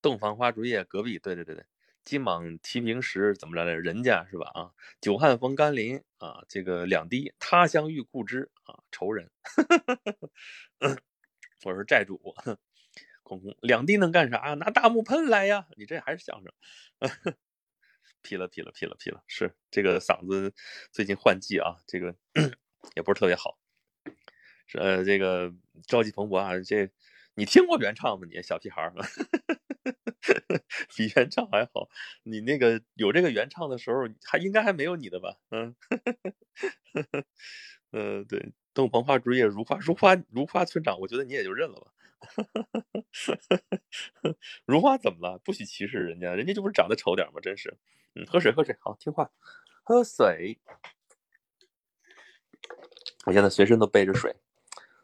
[0.02, 1.64] 洞房花烛夜隔壁，对对对对。
[2.04, 3.80] 金榜题名时怎么着来着？
[3.80, 4.50] 人家是吧？
[4.54, 9.30] 啊，久旱逢甘霖啊，这个两滴他乡遇故知啊，仇人，
[11.64, 12.34] 我说债主，
[13.22, 14.54] 空空两滴能干啥？
[14.54, 15.66] 拿大木喷来呀！
[15.76, 16.52] 你这还是相声，
[18.22, 20.52] 劈了劈了劈了劈了，是这个嗓子
[20.90, 22.14] 最近换季啊，这个
[22.96, 23.58] 也不是特别好。
[24.66, 25.52] 是呃，这个
[25.86, 26.90] 朝气蓬勃啊，这
[27.34, 28.26] 你听过原唱吗？
[28.30, 28.92] 你小屁孩儿，
[30.96, 31.88] 比原唱还好。
[32.24, 35.36] 你那个有这个原唱的时候，还应该还没有你的吧？
[35.50, 35.74] 嗯，
[37.92, 41.92] 呃， 对，洞房花烛夜，如花如花如花村长，我觉得你也就认了吧。
[44.66, 45.38] 如花怎么了？
[45.44, 47.40] 不许歧视人家，人家就不是长得丑点吗？
[47.42, 47.76] 真是，
[48.14, 49.30] 嗯，喝水喝水，好听话，
[49.84, 50.58] 喝水。
[53.26, 54.34] 我现在随身都背着水，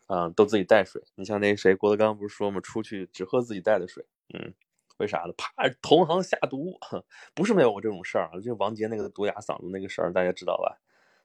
[0.06, 1.02] 啊，都自己带水。
[1.16, 2.60] 你像那谁郭德纲不是说吗？
[2.60, 4.54] 出去只喝自己带的水，嗯，
[4.98, 5.32] 为啥呢？
[5.36, 6.78] 怕同行下毒。
[7.34, 10.78] 不是没有过这种事儿啊，就王杰那个毒哑嗓子那个事儿，大家知道吧？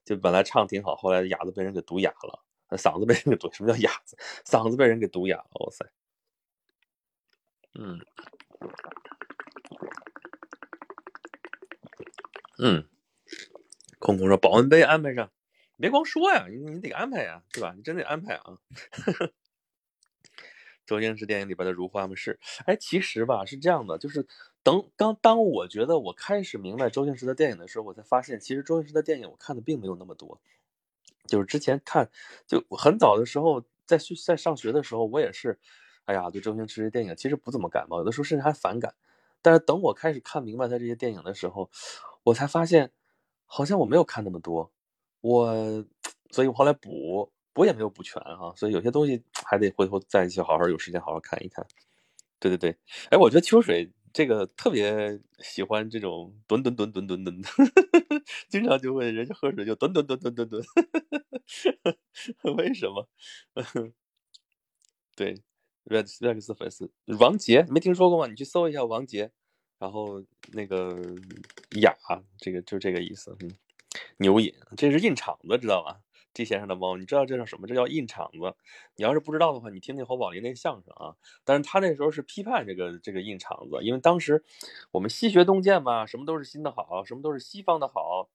[0.05, 2.43] 就本来唱挺好，后来哑子被人给毒哑了。
[2.77, 4.17] 嗓子被人给毒，什么叫哑子？
[4.45, 5.85] 嗓子被人给毒哑了，哇塞！
[7.75, 7.99] 嗯
[12.59, 12.83] 嗯，
[13.99, 15.31] 空空说保温杯安排上，
[15.77, 17.73] 别光说呀，你你得安排呀，对吧？
[17.75, 18.57] 你真得安排啊！
[20.85, 22.15] 周星驰电影里边的如花吗？
[22.15, 24.25] 是，哎，其实吧是这样的，就是
[24.63, 30.39] 等刚当我觉得我开始明白周星驰的电影的时候，我才发现，其实周星驰的电影我看的并没有那么多。
[31.27, 32.09] 就是之前看，
[32.47, 35.57] 就很早的时候，在学在上学的时候，我也是，
[36.05, 38.93] 哎呀，对周星驰的电影其实不怎么感冒，有的时候甚至还反感。
[39.41, 41.69] 但是等我开始看明白他这些电影的时候，
[42.23, 42.91] 我才发现，
[43.45, 44.71] 好像我没有看那么多，
[45.21, 45.85] 我，
[46.31, 51.65] 所以我后来补我也没有补全哈，所以有些东西 还得回头再去好好有时间好好看一看。
[52.39, 52.77] 对对对，
[53.11, 53.91] 哎，我觉得秋水。
[54.15, 57.41] 这个特别喜欢这种吨吨吨吨吨吨，
[58.47, 60.63] 经常就会人家喝水就吨吨吨吨吨吨，
[62.55, 63.09] 为什么？
[65.15, 65.33] 对
[65.85, 68.27] ，red rex 粉丝王杰，没听说过吗？
[68.29, 69.31] 你去搜一下王杰，
[69.79, 70.95] 然后那个
[71.81, 71.91] 雅，
[72.37, 73.35] 这个就这个意思。
[73.39, 73.49] 嗯，
[74.17, 75.99] 牛饮，这是印厂子，知道吧
[76.33, 77.67] ？G 先生的猫，你知道这叫什么？
[77.67, 78.55] 这叫印场子。
[78.95, 81.15] 你要是不知道的话，你听听侯宝林那相声啊。
[81.43, 84.43] 但是他那时候是批判这个这个印场子，因为当时
[84.91, 88.29] 我们西学东渐嘛，什么都是新的好，什么都是西方的好。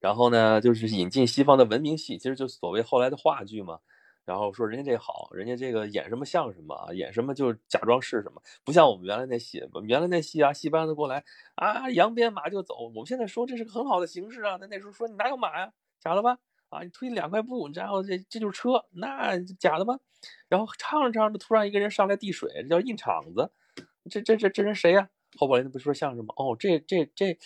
[0.00, 3.80] 然后呢，就是引进西方的文明戏，其实就所谓后来的话剧嘛。
[4.26, 11.24] 然后说人家这好，人家这个演什么像什么，演什么就假装是什么，不像我们原来那戏，原来那戏啊，戏班子过来
[11.56, 12.76] 啊，扬鞭马就走。
[12.78, 16.38] 我们现在说这是个很好的形式啊，那那时候说你哪有马呀，假的吧？
[16.70, 20.00] 啊，你推两块布，然后这这就是车，那假的吗？
[20.48, 23.50] 然后唱着唱着，突然一个人上来递水，这叫印场子。
[24.08, 25.10] 这这这这人谁呀？
[25.36, 26.34] 后宝林不说相声吗？
[26.36, 27.38] 哦，这这这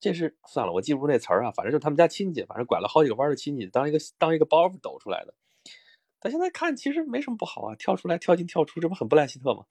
[0.00, 1.50] 这是算了，我记不住那词儿啊。
[1.52, 5.34] 反正就他们家亲戚，反正拐了好几个弯的亲戚，当一个当一个包袱抖出来的。
[6.18, 9.64] 但现在看其实没什么不好啊，跳出来跳进跳出，这不很布莱希特吗？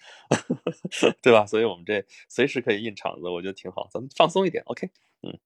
[1.21, 1.45] 对吧？
[1.45, 3.87] 所以我们这随时可以印场子，我觉得挺好。
[3.91, 4.89] 咱们放松一点，OK？
[5.21, 5.39] 嗯。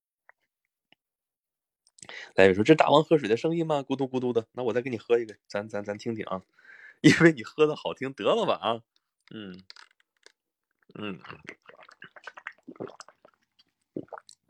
[2.34, 3.80] 来，说这大王喝水的声音吗？
[3.80, 4.46] 咕嘟咕嘟的。
[4.52, 6.42] 那我再给你喝一个，咱咱咱听听啊，
[7.00, 8.82] 因为你喝的好听，得了吧啊。
[9.30, 9.58] 嗯
[10.94, 11.18] 嗯，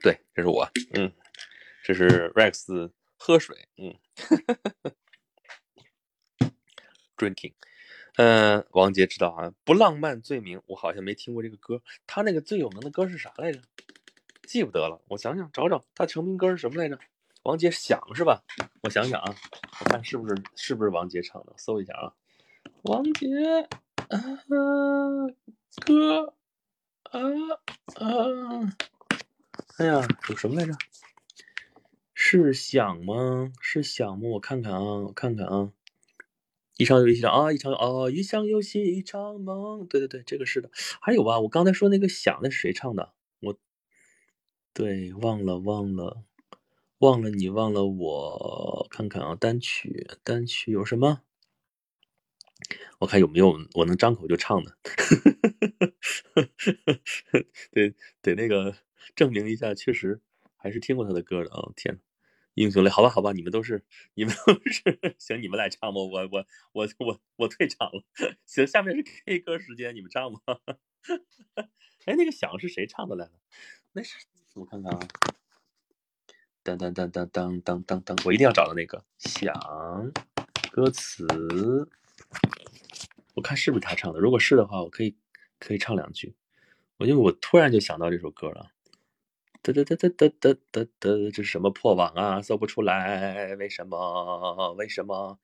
[0.03, 0.69] 对，这是我。
[0.95, 1.13] 嗯，
[1.83, 3.69] 这是 Rex 喝水。
[3.77, 3.95] 嗯
[7.17, 7.55] ，Drinking。
[8.17, 11.83] 嗯，王杰知道啊，不浪漫罪名，我好像没听过这个歌。
[12.07, 13.61] 他那个最有名的歌是啥来着？
[14.47, 16.99] 记不得了，我想想，找找他成名歌是什么来着？
[17.45, 18.43] 王杰想是吧？
[18.83, 19.35] 我想想啊，
[19.81, 21.53] 我看是不是是不是王杰唱的？
[21.59, 22.15] 搜一下啊，
[22.83, 23.29] 王杰
[24.09, 24.19] 啊
[25.85, 26.35] 歌
[27.11, 27.21] 啊
[27.97, 28.77] 啊，
[29.77, 30.73] 哎呀，有什么来着？
[32.15, 33.53] 是想吗？
[33.61, 34.29] 是想吗？
[34.31, 35.71] 我看看啊，我看看啊，
[36.79, 39.87] 一场游戏场啊，一场啊，一场游戏一场梦。
[39.87, 40.71] 对对对，这个是的。
[41.03, 43.13] 还有吧，我刚才说那个想那是谁唱的？
[43.41, 43.59] 我
[44.73, 46.23] 对，忘了忘了。
[47.01, 51.23] 忘了你，忘了我，看看啊，单曲单曲有什么？
[53.01, 54.77] 我看有没有我能张口就唱的，
[57.73, 58.75] 得得那个
[59.17, 60.21] 证明一下，确实
[60.57, 61.73] 还是听过他的歌的啊！
[61.77, 62.01] 天
[62.55, 64.83] 英雄泪，好吧好吧，你们都是你们都是
[65.19, 68.05] 行，你们来唱吧，我我我我我退场了。
[68.47, 70.41] 行，下面是 K 歌时间，你们唱吧。
[72.07, 73.33] 哎，那个响是谁唱的来着？
[73.93, 74.17] 那是
[74.55, 75.01] 我看看啊。
[76.65, 79.53] 噔噔噔噔噔噔噔噔，我一定要找到那个想
[80.73, 81.27] 歌词，
[83.35, 84.19] 我看是不是他唱的。
[84.19, 85.15] 如果是的话，我可以
[85.59, 86.35] 可以唱两句。
[86.97, 88.71] 我因为我突然就想到这首歌了。
[89.61, 92.41] 哒哒哒哒哒哒哒哒，这是什么破网啊？
[92.41, 94.73] 搜不出来，为什么？
[94.79, 95.39] 为什么？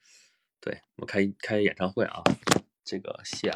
[0.59, 2.23] 对我开开演唱会啊，
[2.83, 3.53] 这个想，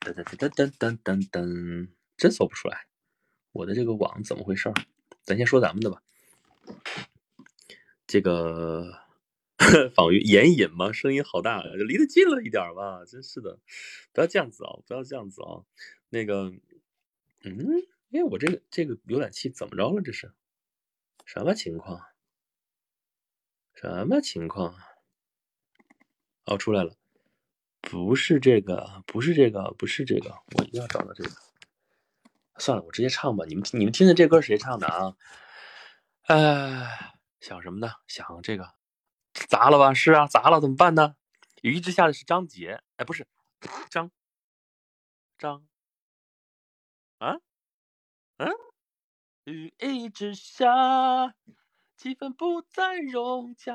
[0.00, 2.86] 噔噔噔噔噔噔噔，真搜不出来。
[3.52, 4.72] 我的这个网怎么回事？
[5.24, 6.02] 咱先说咱们的吧。
[8.06, 9.00] 这个
[9.94, 10.92] 仿于眼影吗？
[10.92, 13.58] 声音好大，离得近了一点吧，真是的，
[14.12, 15.64] 不要这样子啊，不要这样子啊。
[16.10, 16.52] 那个，
[17.42, 20.02] 嗯，哎，我这个这个浏览器怎么着了？
[20.02, 20.32] 这是
[21.24, 22.00] 什么情况？
[23.74, 24.74] 什么情况？
[26.44, 26.96] 哦，出来了，
[27.80, 31.30] 不是这个，不是这个，不是这个，我一定要找到这个。
[32.62, 33.44] 算了，我直接唱吧。
[33.48, 35.16] 你们你们听听这歌谁唱的啊？
[36.28, 37.90] 哎，想什么呢？
[38.06, 38.72] 想这个
[39.48, 39.92] 砸了吧？
[39.92, 41.16] 是啊，砸了，怎么办呢？
[41.62, 43.26] 雨一直下的是张杰，哎，不是
[43.90, 44.12] 张
[45.36, 45.66] 张
[47.18, 47.34] 啊？
[48.36, 48.48] 嗯？
[49.42, 51.34] 雨一直下，
[51.96, 53.72] 气氛不再融洽。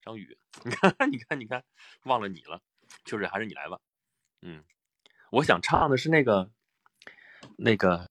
[0.00, 1.62] 张宇， 你看，你看，你看，
[2.04, 2.62] 忘了你了，
[3.04, 3.78] 秋水还是你来吧。
[4.40, 4.64] 嗯，
[5.30, 6.50] 我想唱的是那个，
[7.62, 8.08] 那个，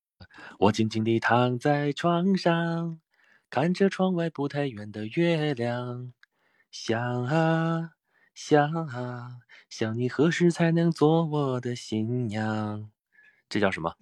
[0.60, 3.02] 我静静地躺在床上，
[3.50, 6.14] 看着窗外不太远的月亮，
[6.72, 7.94] 想啊
[8.36, 12.92] 想啊，想你何时才能做我的新娘？
[13.50, 13.96] 这叫什么？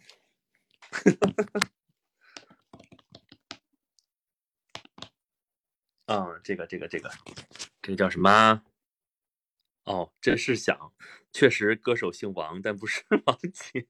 [6.08, 7.10] 嗯， 这个，这个，这个。
[7.82, 8.62] 这叫什么？
[9.88, 10.92] 哦，这是想，
[11.32, 13.88] 确实歌手姓王，但不是王杰。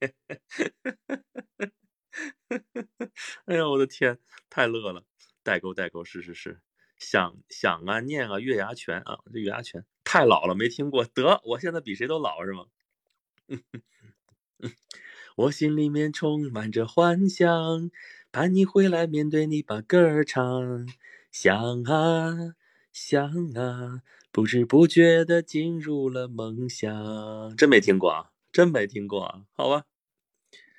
[3.46, 5.04] 哎呀，我的天，太乐了！
[5.42, 6.62] 代沟，代沟，是是是，
[7.00, 11.04] 想想啊，念啊，月牙泉啊，这月牙泉太老了，没听过。
[11.04, 12.68] 得，我现在比谁都老是吗？
[15.36, 17.90] 我心里面充满着幻想，
[18.32, 20.88] 盼你回来，面对你把歌儿唱，
[21.32, 22.54] 想啊。
[22.94, 24.02] 想啊，
[24.38, 27.56] 不知不觉的进入了梦乡。
[27.58, 29.42] 真没听过啊，真没听过啊。
[29.54, 29.86] 好吧，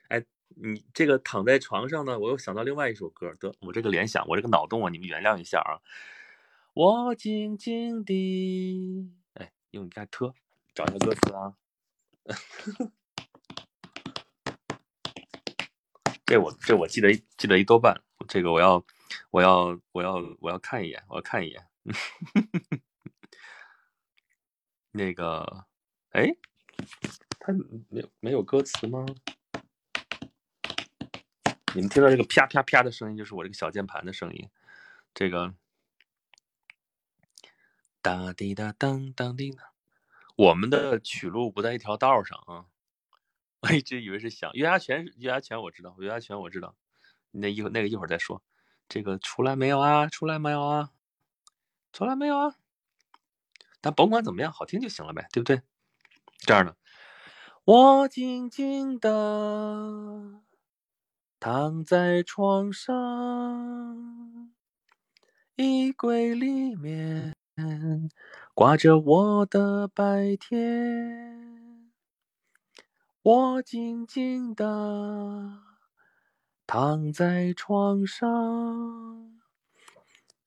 [0.07, 0.25] 哎，
[0.62, 3.35] 你这个躺在床上呢，我又想到另外一首歌。
[3.35, 5.83] 得，我这个联想，我这个脑洞啊，你们原谅一下啊。
[6.73, 10.33] 我静静地，哎，用你看特
[10.73, 11.55] 找一下歌词啊。
[16.25, 18.85] 这我这我记得记得一多半，这个我要
[19.33, 21.66] 我要我要我要看一眼，我要看一眼。
[24.99, 25.65] 那个，
[26.11, 26.35] 哎，
[27.39, 27.53] 他
[27.89, 29.07] 没有没有歌词吗？
[31.73, 34.51] 你们听到这个啪啪啪的声音，就是我这个小键盘的声音。
[35.15, 35.55] 这个
[38.03, 39.63] 哒滴哒当当滴呢，
[40.35, 42.67] 我们的曲路不在一条道上啊！
[43.61, 46.75] 我一直以为是响月牙泉，月牙泉我知道，月牙泉我知道。
[47.31, 48.43] 那一会那个一会儿再说。
[48.89, 50.09] 这个出来没有啊？
[50.09, 50.91] 出来没有啊？
[51.93, 52.57] 从来没有啊，
[53.88, 55.62] 但甭管怎么样，好听就行了呗，对不对？
[56.40, 56.77] 这样的，
[57.64, 60.42] 我静静的
[61.40, 64.53] 躺在床上，
[65.57, 67.35] 衣柜里面
[68.53, 71.90] 挂着我的白天，
[73.22, 75.62] 我静静的
[76.66, 79.38] 躺在床上。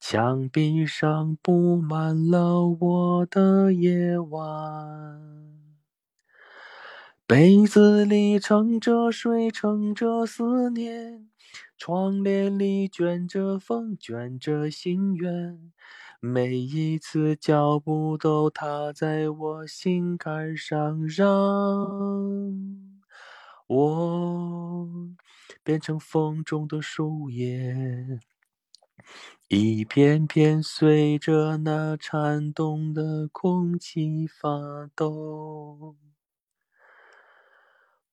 [0.03, 4.41] 墙壁上布满了我的夜晚，
[7.27, 11.29] 被子里盛着水，盛着思念，
[11.77, 15.71] 窗帘里卷着风，卷着心愿，
[16.19, 21.29] 每一次脚步都踏在我心坎上，让
[23.67, 24.89] 我
[25.63, 28.19] 变成风中的树叶。
[29.53, 35.97] 一片片随着那颤动的空气发抖，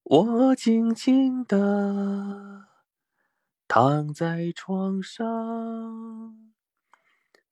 [0.03, 2.67] 我静静地
[3.69, 6.51] 躺在床上，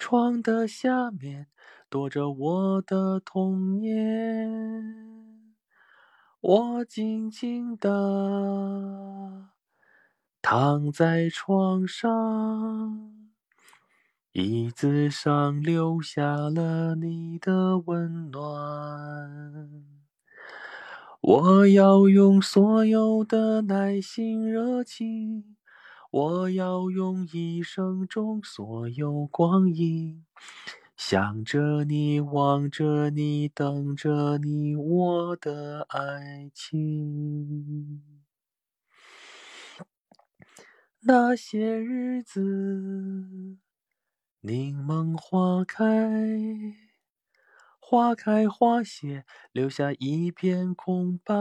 [0.01, 1.47] 床的下面
[1.89, 5.55] 躲着我的童年，
[6.41, 9.51] 我静静地
[10.43, 13.26] 躺在床上。
[14.39, 19.83] 椅子上留下了你的温暖，
[21.23, 25.57] 我要用所有的耐心热情，
[26.11, 30.23] 我要用一生中所有光阴，
[30.99, 38.03] 想着你，望着你，等着你，我的爱情。
[41.01, 43.57] 那些日子。
[44.47, 45.85] 柠檬花开，
[47.81, 51.35] 花开花谢，留下一片空白。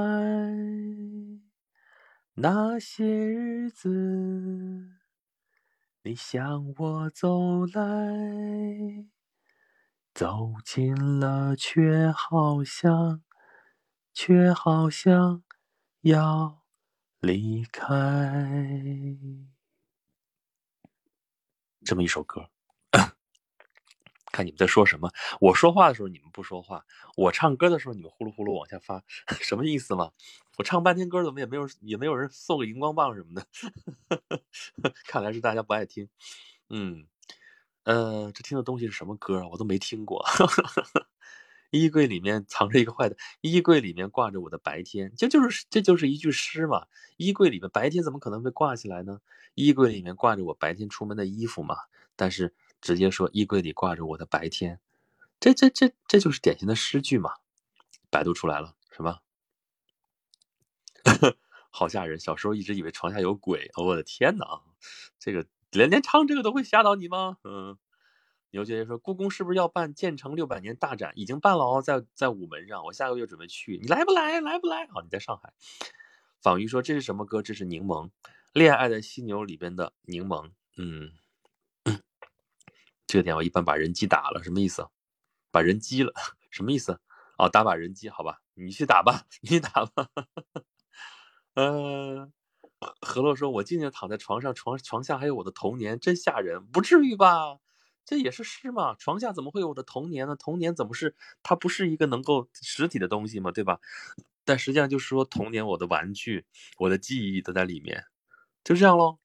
[2.34, 4.89] 那些日子，
[6.02, 9.06] 你向我走来，
[10.12, 13.22] 走近了，却好像，
[14.15, 15.44] 却好像
[16.02, 16.63] 要
[17.20, 18.50] 离开。
[21.84, 22.55] 这么一首歌。
[24.36, 25.10] 看你们在说什么？
[25.39, 26.84] 我说话的时候你们不说话，
[27.15, 29.02] 我唱歌的时候你们呼噜呼噜往下发，
[29.39, 30.12] 什么意思嘛？
[30.58, 33.45] 我唱半天歌怎么也没有也没有人送个荧光棒什么的？
[35.08, 36.10] 看来是大家不爱听。
[36.69, 37.08] 嗯，
[37.84, 39.48] 呃，这听的东西是什么歌啊？
[39.52, 40.26] 我都没听过。
[41.71, 46.88] 衣柜里面藏着一个坏的，衣柜里面挂着我的白天，这就是这就是一句诗嘛。
[47.15, 49.19] 衣柜里面白天怎么可能被挂起来呢？
[49.54, 51.78] 衣柜里面挂着我白天出门的衣服嘛。
[52.17, 52.54] 但是。
[52.86, 54.80] 直接说衣柜里挂着我的白天，
[55.39, 57.32] 这这这这就是典型的诗句嘛？
[58.12, 59.21] 百度出来了，什么？
[61.71, 62.19] 好吓人！
[62.19, 64.62] 小时候一直以为床下有鬼，我的天哪！
[65.17, 67.39] 这个连连唱这个都会吓到你吗？
[67.43, 67.76] 嗯。
[68.52, 71.12] 牛姐姐说，故宫是不是要办建成六百年大展？
[71.15, 74.39] 已经办了哦，在在午门上，我下个月准备去，你来不来？
[74.41, 74.86] 来不来？
[74.89, 75.52] 好，你在上海。
[76.39, 77.41] 仿鱼说，这是什么歌？
[77.41, 78.10] 这是柠檬，
[78.54, 80.52] 《恋爱的犀牛》里边的柠檬。
[80.78, 81.12] 嗯。
[83.08, 84.86] 这个点我一般把人机打了，什么意思？
[85.52, 86.13] 把人机了，
[86.52, 87.00] 什么意思？
[87.38, 90.08] 哦，打把人机，好吧，你去打吧， 你打吧。
[91.56, 92.34] 嗯，
[93.02, 97.60] 何洛说：“我静静躺在床上，床床下还有我的童年，真吓人，不至于吧？
[98.06, 98.96] 这也是诗嘛？
[99.00, 100.36] 床下怎么会有我的童年呢？
[100.38, 101.15] 童年怎么是？
[101.44, 103.52] 它不是一个能够实体的东西吗？
[103.52, 103.80] 对吧？
[104.46, 106.46] 但实际上就是说，童年我的玩具，
[106.80, 108.06] 我的记忆都在里面，
[108.63, 109.20] 就这样喽。”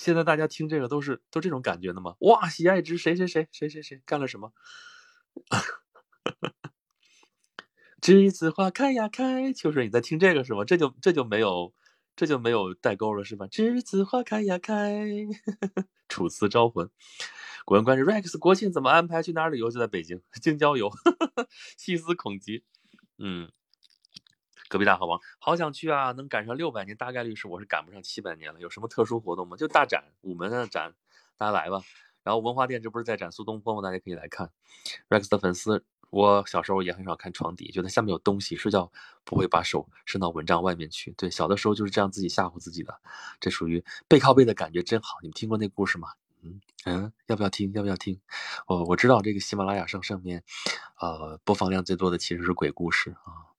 [0.00, 2.14] 现在大家听这个都是都这种感觉的吗？
[2.20, 4.52] 哇，喜爱值谁谁谁谁谁谁干了什么？
[8.00, 10.64] 栀子花开呀开，秋水你在听这个是吗？
[10.64, 11.72] 这就这就没有
[12.16, 13.46] 这就没有代沟了是吧？
[13.48, 15.06] 栀子花开呀开，
[16.08, 16.88] 楚辞招魂。
[17.66, 19.22] 古文观止，Rex 国庆怎么安排？
[19.22, 19.70] 去哪儿旅游？
[19.70, 20.90] 就在北京京郊游，
[21.76, 22.64] 细思恐极。
[23.18, 23.50] 嗯。
[24.70, 26.12] 隔壁大好王，好想去啊！
[26.12, 28.60] 能赶上六百年，大概率是我是赶不上七百年了。
[28.60, 29.56] 有什么特殊活动吗？
[29.56, 30.94] 就大展，午门的展，
[31.36, 31.82] 大家来吧。
[32.22, 33.82] 然后文化店这不是在展苏东坡吗？
[33.82, 34.48] 大家可以来看。
[35.08, 38.92] Rex 的粉丝，我小时候也很少看床底，觉得下面有东西，睡觉
[39.24, 41.10] 不会把手伸到蚊帐外面去。
[41.18, 42.96] 对，小的时候就是这样自己吓唬自己的，
[43.40, 45.18] 这属于背靠背的感觉真好。
[45.20, 46.10] 你们听过那故事吗？
[46.44, 47.72] 嗯嗯，要不要听？
[47.72, 48.20] 要不要听？
[48.68, 50.44] 我我知道这个喜马拉雅上上面，
[51.00, 53.49] 呃，播放量最多的其实是鬼故事啊。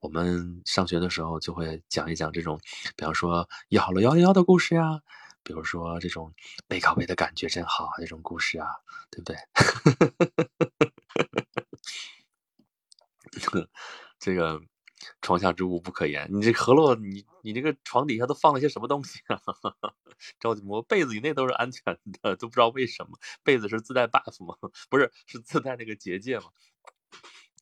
[0.00, 2.58] 我们上学的时候就会讲一讲这种，
[2.96, 5.00] 比方说咬了幺幺幺的故事呀，
[5.42, 6.32] 比如说这种
[6.68, 8.68] 背靠背的感觉真好这种故事啊，
[9.10, 9.36] 对不对？
[14.18, 14.60] 这个
[15.22, 19.40] 床下之物不可言，你这何洛，你你这个床底下都放了些什么东西啊？
[20.40, 24.56] 着急摸被子以内都是安全的，都不知道为什么，被子是自带 buff 吗？
[24.90, 26.46] 不是，是自带那个结界吗？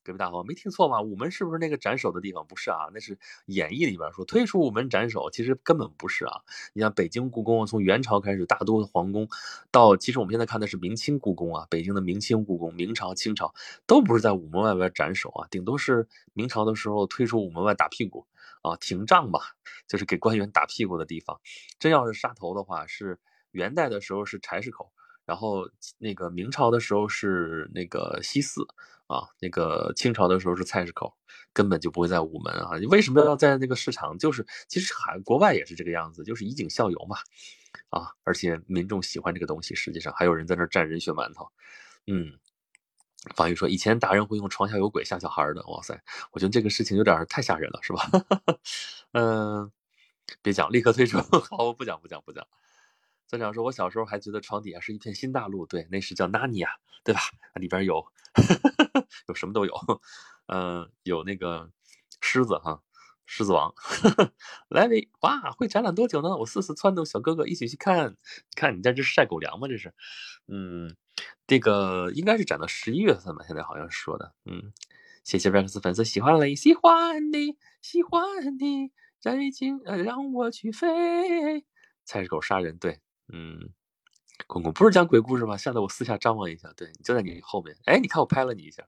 [0.05, 1.01] 隔壁大伙，没听错吧？
[1.01, 2.45] 午门是不是那个斩首的地方？
[2.45, 6.41] 不是啊，那是演义里边说推出午门斩首，其实根本不是啊。
[6.73, 9.27] 你像北京故宫，从元朝开始，大都皇宫，
[9.71, 11.65] 到其实我们现在看的是明清故宫啊。
[11.71, 13.55] 北京的明清故宫，明朝、清朝
[13.87, 18.27] 都不是在午门外边斩首啊，顶多是明朝的时候推出午门外打屁股
[18.61, 19.55] 啊，廷杖吧，
[19.87, 21.41] 就是给官员打屁股的地方。
[21.79, 24.91] 真要是杀头的话，是元代的时候是柴市口，
[25.25, 28.65] 然后那个明朝的时候是那个西四。
[29.07, 31.15] 啊，那个清朝的时候是菜市口，
[31.53, 32.79] 根本就不会在午门啊。
[32.79, 34.17] 你为什么要在那个市场？
[34.17, 37.15] 就是其实海国外也是这个样子，就是以儆效尤嘛。
[37.91, 41.47] 啊，而且民众喜欢这个东西，实际上还有人在那蘸人血馒头。
[42.07, 42.33] 嗯，
[43.35, 48.09] 方玉说以前大人会用床下有鬼吓小孩的，哇塞，我觉得这个事情有点太吓人了，是吧？
[49.13, 49.71] 嗯，
[50.41, 51.19] 别讲，立刻退出。
[51.51, 52.43] 好，我不讲，不讲，不讲。
[53.27, 56.69] 村长说：“我小时候还觉得床底下是一片新大陆，对，那是叫纳尼亚，
[57.03, 57.21] 对吧？
[57.55, 58.05] 那里边有，
[59.27, 59.73] 有什么都有，
[60.47, 61.71] 嗯，有那个
[62.21, 62.81] 狮子哈，
[63.25, 63.73] 狮子王，
[64.69, 66.37] 来喂，哇，会展览多久呢？
[66.37, 68.15] 我试试撺掇小哥哥一起去看，
[68.55, 69.67] 看你在这是晒狗粮吗？
[69.67, 69.93] 这是，
[70.47, 70.95] 嗯，
[71.47, 74.71] 这个应该是展到十一月份吧，现在好像说的，嗯，
[75.23, 78.23] 谢谢 Rex 粉丝喜欢你，喜欢你，喜欢
[78.59, 81.65] 你，再见，让我去飞，
[82.05, 82.99] 菜市口杀人，对。”
[83.31, 83.69] 嗯，
[84.47, 85.57] 公公不是讲鬼故事吗？
[85.57, 87.75] 吓得我四下张望一下，对，就在你后面。
[87.85, 88.87] 哎，你看我拍了你一下。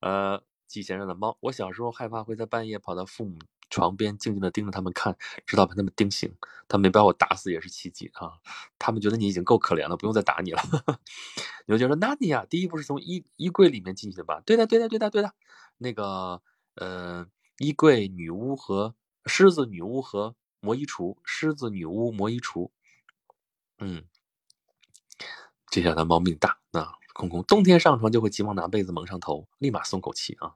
[0.00, 3.38] 呃，季先生的猫，我小时候害怕会在半夜跑到父母
[3.70, 6.34] 床边，静静的盯着他们看，直到把他们盯醒。
[6.68, 8.32] 他们没把我打死也是奇迹啊！
[8.78, 10.60] 他们觉得你已经够可怜了，不用再打你了。
[11.66, 15.32] 牛就说：“那你呀，第一步是从衣衣柜里面进去的吧？”对的，对的，对的，对的。
[15.78, 16.42] 那个，
[16.74, 17.26] 呃，
[17.58, 18.94] 衣柜女巫和
[19.26, 20.34] 狮子女巫和
[20.66, 22.70] 魔衣橱，狮子女巫魔衣橱，
[23.78, 24.04] 嗯，
[25.70, 26.92] 这下他猫命大啊！
[27.14, 30.52] 空空，冬天上床就会急忙拿被子蒙上头，立马松口气啊！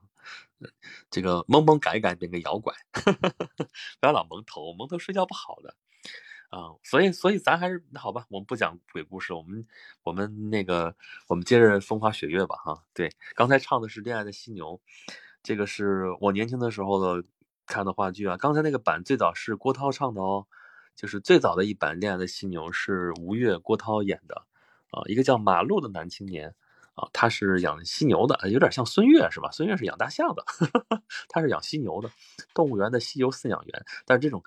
[1.09, 2.75] 这个蒙蒙改改变个摇拐，
[4.01, 5.75] 不要老蒙头，蒙头睡觉不好的
[6.49, 6.75] 啊！
[6.83, 9.65] 所以所以咱还是那好吧，我们不讲鬼故事，我们
[10.03, 10.93] 我们那个
[11.27, 12.83] 我们接着风花雪月吧哈！
[12.93, 14.79] 对，刚才唱的是《恋爱的犀牛》，
[15.41, 17.23] 这个是我年轻的时候的
[17.71, 18.35] 看的话剧啊。
[18.35, 20.45] 刚才那个版最早是郭涛唱的哦，
[20.95, 24.43] 就是最早的一版《恋爱的犀牛》是吴越、郭涛演的
[24.91, 26.53] 啊，一个叫马路的男青年。
[26.93, 29.49] 啊，他是养犀牛的，有点像孙越是吧？
[29.49, 30.43] 孙越是养大象的，
[31.29, 32.09] 他是养犀牛的，
[32.53, 33.85] 动物园的犀牛饲养员。
[34.05, 34.43] 但是这种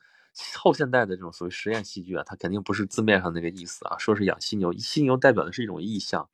[0.55, 6.29] 后现代的这种所谓实验戏剧啊，它肯定不是字面上那个意思啊，说是养犀牛，犀牛代表的是一种意象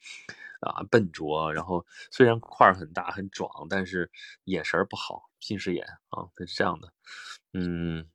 [0.61, 4.11] 啊，笨拙，然后虽然块儿很大很壮，但是
[4.45, 6.93] 眼神不好，近视眼啊，它是这样的。
[7.55, 8.09] 嗯，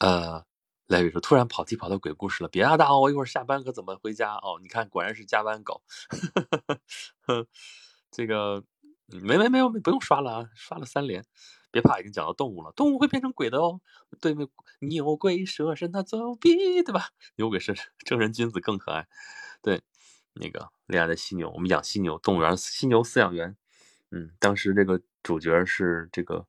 [0.00, 0.44] 呃。
[0.88, 4.34] 赖宇说：“突然跑题跑到鬼故事了，别啊大王，我一会儿下班可怎么回家？
[4.36, 5.82] 哦，你看，果然是加班狗。
[8.12, 8.62] 这个
[9.08, 11.24] 没没没有，不用刷了啊，刷了三连。
[11.72, 13.80] 别怕，已经讲到动物了，动物会变成鬼的哦。
[14.20, 14.48] 对面
[14.80, 17.08] 牛鬼蛇神他走比，对吧？
[17.34, 19.08] 牛鬼蛇神， 正人君子更可爱。
[19.62, 19.82] 对，
[20.40, 23.56] 那个恋爱的犀牛，我们养犀牛，动物园犀牛饲养员。
[24.10, 26.46] 嗯，当时这个主角是这个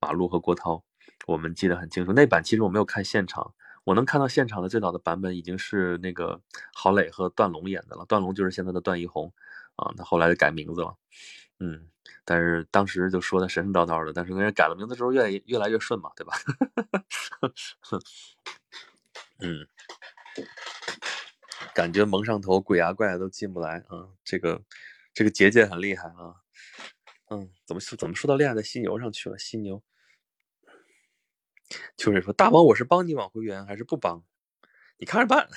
[0.00, 0.84] 马路和郭涛，
[1.26, 2.12] 我们记得很清楚。
[2.12, 3.54] 那版其实我没有看现场。”
[3.84, 6.38] 我能看到现场的最早的版本已经是那个
[6.74, 9.32] 郝蕾和段龙演的了，段龙就是现在的段奕宏
[9.74, 10.94] 啊，他后来就改名字了，
[11.60, 11.88] 嗯，
[12.26, 16.34] 但是当时就说的神神叨叨的，但是那人改了名字之后越越来越顺嘛，对吧？
[19.40, 19.66] 嗯，
[21.74, 24.62] 感觉蒙上头鬼啊怪都进不来啊，这个
[25.14, 26.34] 这个结界很厉害啊，
[27.30, 29.38] 嗯，怎么说怎么说到恋爱的犀牛上去了？
[29.38, 29.82] 犀牛。
[31.96, 34.24] 秋水说：“大王，我是帮你往回圆，还是不帮？
[34.98, 35.48] 你看着办，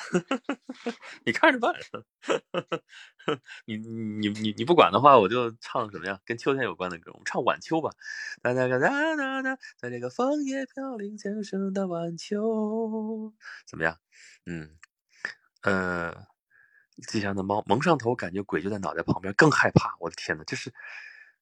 [1.26, 1.74] 你看着办。
[3.66, 6.20] 你你你你不管的话，我就唱什么呀？
[6.24, 7.90] 跟秋天有关的歌，我们唱晚秋吧。
[8.44, 13.34] 哒哒哒哒哒哒，在这个枫叶飘零前生的晚秋，
[13.66, 13.98] 怎么样？
[14.46, 14.78] 嗯
[15.64, 16.28] 呃，
[17.08, 19.96] 吉祥的猫蒙上头，感觉鬼就在脑袋旁边，更害怕。
[20.00, 20.74] 我的天呐，就是。”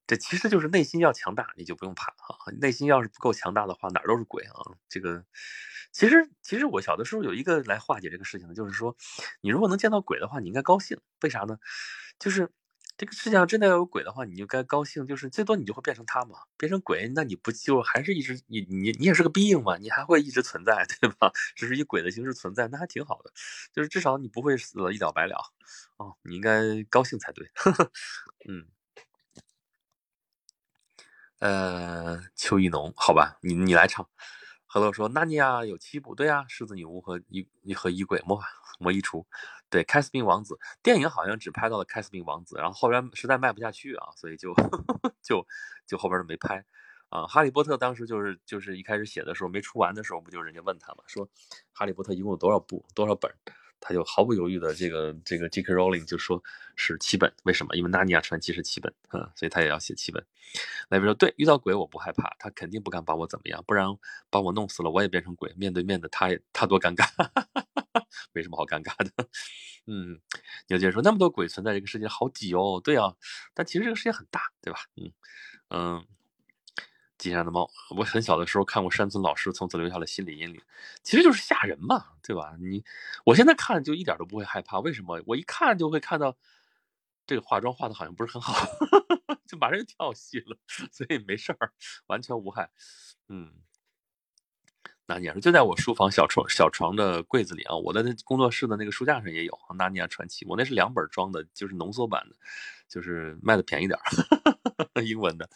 [0.07, 2.51] 这其实就是内心要强大，你就不用怕啊。
[2.59, 4.53] 内心要是不够强大的话，哪儿都是鬼啊。
[4.89, 5.23] 这个，
[5.93, 8.95] 其实其实我小的时候有一个来化解这个事情的，就是说，
[9.41, 10.99] 你如果能见到鬼的话，你应该高兴。
[11.21, 11.57] 为啥呢？
[12.19, 12.51] 就是
[13.01, 15.07] 这个世界上真的要有鬼的话，你就该高兴。
[15.07, 21.31] 就是最多你就会变成他嘛，变成鬼，那你不就还是一直你你你也是个 being 嘛，你还会一直存在，对吧？
[21.55, 23.31] 只是以鬼的形式存在，那还挺好的。
[23.73, 25.35] 就是至少你不会死了一了百了
[25.97, 27.49] 哦，你应该高兴才对。
[28.47, 28.67] 嗯。
[31.39, 34.07] 呃，秋意浓，好吧，你你来唱。
[34.67, 38.45] 何乐说：“纳尼亚有七部，对啊，狮子女巫和衣和衣柜魔法
[38.79, 39.25] 魔衣橱，
[39.71, 44.53] 对，凯斯宾王子电影好像只拍到了凯斯宾王子，然后后边实在卖不下去啊，所以就
[45.23, 45.47] 就
[45.87, 46.63] 就后边都没拍
[47.09, 47.25] 啊。
[47.25, 51.27] 哈利波特当时就是就是一开始写的时候没出完的时候，不就人家问他嘛，说
[51.73, 53.33] 哈利波特一共有多少部多少本？
[53.83, 55.73] 他就毫不犹豫的这个这个 J.K.
[55.73, 56.39] Rowling 就说
[56.75, 57.75] 是七本，为什么？
[57.75, 60.23] 因为《纳尼亚传奇》是七本，嗯，所以他也要写七本。
[60.87, 63.87] 那边说对，遇到鬼我不害怕，他肯定不敢把我怎么样，不然
[64.29, 67.65] 把我弄死了，我也变成鬼，面对面的他也他多尴尬，哈哈哈
[68.33, 69.11] 没什么好尴尬的。
[69.87, 70.19] 嗯，
[70.67, 73.15] 牛姐说那么多鬼存在这个世界好挤哦，对啊，
[73.53, 74.79] 但其实这个世界很大，对吧？
[74.95, 75.11] 嗯
[75.69, 76.07] 嗯。
[77.17, 80.59] 地上的猫，我很小的时候看过山村老师，从此留下了心理阴影。
[81.03, 82.55] 其实就是吓人嘛，对吧？
[82.59, 82.83] 你
[83.23, 85.21] 我现在看就一点都不会害怕，为什么？
[85.27, 86.35] 我一看就会看到
[87.27, 88.55] 这个化妆化的好像不是很好，
[89.45, 90.57] 就马上就跳戏了，
[90.91, 91.71] 所以没事儿，
[92.07, 92.71] 完全无害。
[93.29, 93.53] 嗯，
[95.11, 102.35] 纳尼亚说就在我书房小床小床的柜子里啊，我的工作室的那个书架上也有《纳尼亚传奇》，我那是两本装的，就是浓缩版的，
[102.87, 104.03] 就是卖的便宜点儿。
[105.03, 105.49] 英文的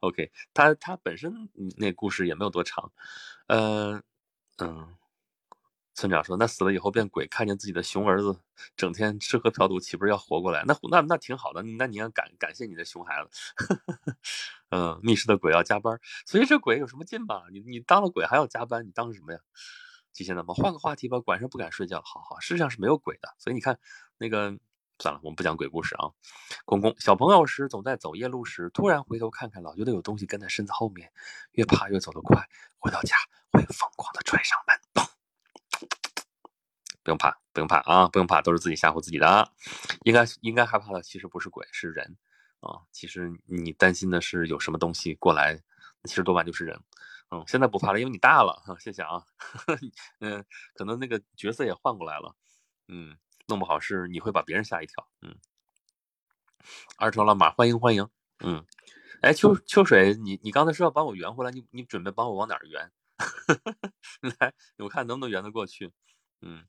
[0.00, 2.90] ，OK，它它本身那故事也没有多长，
[3.46, 4.00] 呃，
[4.58, 4.94] 嗯，
[6.00, 8.34] 村长说，那死了以后变鬼，看见自己的熊儿子
[8.74, 10.64] 整天吃喝嫖赌，岂不是要活过来？
[10.66, 13.54] 那那那挺好的，那你要感感谢你的熊孩子，
[14.70, 17.42] 嗯，密室的鬼要加班，所以这鬼有什么劲吧？
[17.52, 19.40] 你你当了鬼还要加班，你当什么呀？
[20.14, 20.54] 极限的吗？
[20.54, 23.78] 换个话题吧，晚上不敢睡觉，好好，世上是没有鬼的，所以你看
[24.16, 24.56] 那个。
[25.02, 26.12] 算了，我们不讲鬼故事啊。
[26.66, 31.10] 公公，小朋友时总在走夜路时，突然回头看看，老觉得有东西跟在身子后面，
[31.52, 32.46] 越怕越走得快。
[32.76, 33.16] 回到家
[33.50, 34.69] 会疯狂的踹上门，
[37.10, 39.48] 不用怕，不用怕啊，不用怕，都是自己吓唬自己的啊。
[40.04, 42.16] 应该应该害怕的其实不是鬼，是人
[42.60, 42.82] 啊。
[42.92, 45.60] 其实你担心的是有什么东西过来，
[46.04, 46.80] 其实多半就是人
[47.32, 48.76] 嗯，现在不怕了，因为你大了哈。
[48.78, 49.24] 谢谢啊，
[50.20, 50.44] 嗯，
[50.74, 52.36] 可能那个角色也换过来了，
[52.86, 53.16] 嗯，
[53.48, 55.34] 弄不好是你会把别人吓一跳，嗯。
[56.96, 58.08] 二成老马，欢迎欢迎，
[58.44, 58.64] 嗯，
[59.22, 62.92] 哎，秋秋水，你你刚才说要帮我圆回来，你你准备帮我往哪儿圆？
[64.38, 65.90] 来，我看能不能圆得过去，
[66.42, 66.64] 嗯。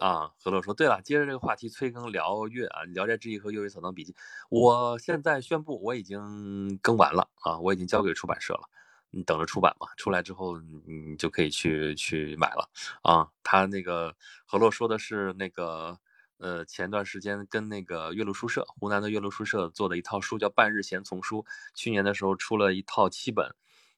[0.00, 4.12] 啊，何乐说对了，接着这个话题催更聊月啊，《聊斋志异》和《阅微草堂笔记》，
[4.48, 8.62] 我现在宣布我已经更完了啊，我已经交给出版社了，
[9.10, 12.68] 你等着出版吧，出来之后你就可以去去买了
[13.02, 13.28] 啊。
[13.42, 14.16] 他那个
[14.46, 15.98] 何洛说的是那个
[16.38, 21.38] 呃，前段时间跟那个岳麓书社，湖南的岳麓书社做的一套书叫《半日闲丛书》，
[21.74, 23.54] 去年的时候出了一套七本，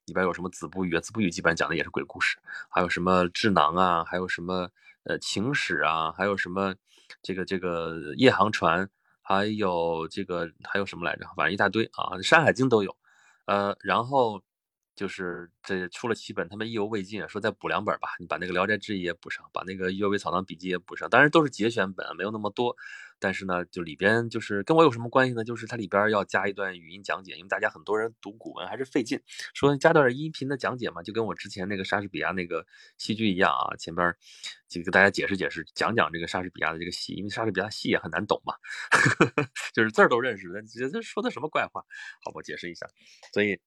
[0.07, 2.39] 里边有什么子不语，子不语基本上讲的也是鬼故事，
[2.69, 4.71] 还有什么智囊啊，还有什么。
[5.07, 6.75] 呃，情史啊，还有什么，
[7.21, 8.89] 这个这个夜航船，
[9.21, 11.27] 还有这个还有什么来着？
[11.37, 12.97] 反正一大堆啊，《山海经》都有。
[13.45, 14.43] 呃，然后
[14.95, 18.09] 就是这出了七本，他们意犹未尽，说再补两本吧。
[18.19, 21.09] 你把那个《聊斋志异》也补上，把那个《阅微草堂笔记》也补上。
[21.11, 22.77] 当然都是节选本，没有那么多。
[23.21, 25.45] 但是呢，就里边就是跟我有什么关系呢？
[25.45, 29.21] 就是它里边要加一段语音讲解，因为大家很多人读古文还是费劲，
[29.55, 32.67] 说加段音频的讲解嘛，就跟我之前那个莎士比亚那个
[32.99, 34.15] 戏剧一样啊，前边
[34.69, 38.55] 就给大家解释解释，讲讲这个莎士比亚的这个戏，因为莎士比亚戏也很难懂嘛，
[39.73, 41.81] 就是字儿都认识，但觉得说的什么怪话，
[42.23, 42.87] 好，我解释一下。
[43.33, 43.59] 所以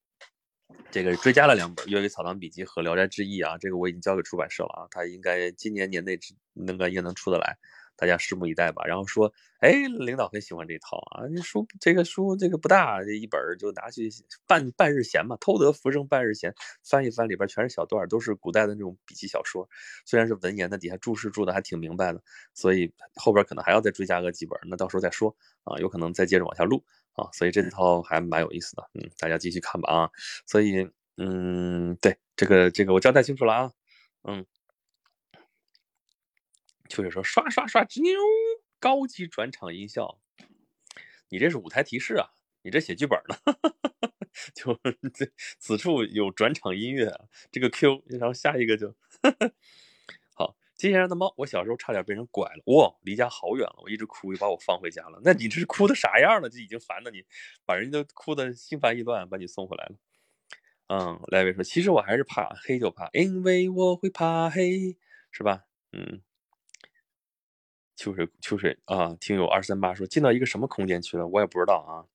[0.90, 6.18] 这个追加了两本《粤语草堂笔记》和《聊斋志异》啊，这个我已经交给出版社了啊，他应该今年年内
[6.54, 7.56] 能够也能出得来。
[7.98, 8.84] 大家拭目以待吧。
[8.86, 11.28] 然后说，哎，领导很喜欢这套啊。
[11.34, 14.08] 这书这个书这个不大，这一本就拿去
[14.46, 16.54] 半半日闲嘛，偷得浮生半日闲。
[16.82, 19.68] 翻一翻里边全是小段，都是古代的那种笔记小说。
[20.06, 22.22] 虽然是文言的，底下注释注的还挺明白的，
[22.54, 25.34] 所以后边可能还要再追加个几本，那到时候再说
[25.64, 25.76] 啊。
[25.80, 26.82] 有可能再接着往下录
[27.14, 27.28] 啊。
[27.32, 30.10] 所以这套还蛮有意思的，嗯，大家继续看吧啊。
[30.46, 33.72] 所以，嗯，对，这个这个我交代清楚了啊，
[34.24, 34.46] 嗯。
[36.88, 38.18] 秋水说：“刷刷刷，哧妞，
[38.80, 40.18] 高级转场音效，
[41.28, 42.30] 你这是舞台提示啊？
[42.62, 43.36] 你这写剧本呢？
[44.54, 44.78] 就
[45.12, 45.26] 这
[45.58, 48.94] 此处有转场音乐啊，这个 Q，然后下一个就
[50.34, 50.56] 好。
[50.76, 55.20] 接下来的猫，我小时候差点被人拐了，哇，离家好远了，我一直哭，又把我放回家了。
[55.24, 56.48] 那你这是哭的啥样了？
[56.48, 57.24] 就已经烦的你，
[57.66, 59.96] 把人都哭的心烦意乱，把你送回来了。
[60.88, 64.96] 嗯，莱维说，其实我还是怕黑，就怕，因为我会怕黑，
[65.32, 65.64] 是吧？
[65.92, 66.22] 嗯。”
[67.98, 69.16] 秋水，秋水啊！
[69.18, 72.06] 听友二三八说进到一个什么空间去了，我也不知道啊。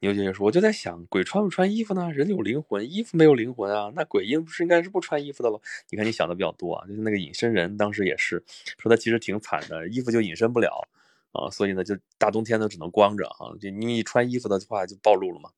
[0.00, 2.10] 牛姐姐说，我就在想，鬼穿不穿衣服呢？
[2.10, 3.92] 人有灵魂，衣服没有灵魂啊？
[3.94, 5.60] 那鬼应不是应该是不穿衣服的了？
[5.90, 8.42] 你看你想的比较多啊，就是那个隐身人，当时也是
[8.78, 10.88] 说他其实挺惨的，衣服就隐身不了
[11.30, 15.50] 啊，所以呢，就大冬天的只能光着啊，就因为穿衣服的话就暴露了嘛，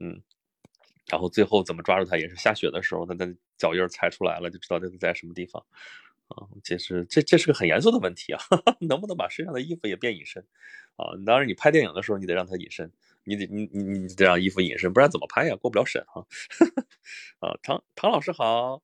[0.00, 0.20] 嗯。
[1.06, 5.64] 然后最后怎么抓住他，也是下雪的时候，他的脚印踩出来了，就知道他在什么地方。
[6.28, 8.40] 啊，这是这这是个很严肃的问题啊，
[8.80, 10.44] 能不能把身上的衣服也变隐身？
[10.96, 12.90] 啊，当然你拍电影的时候你得让他隐身，
[13.24, 15.56] 你得你你你得让衣服隐身，不然怎么拍呀？
[15.56, 16.26] 过不了审哈。
[17.40, 18.82] 啊，唐唐老师好，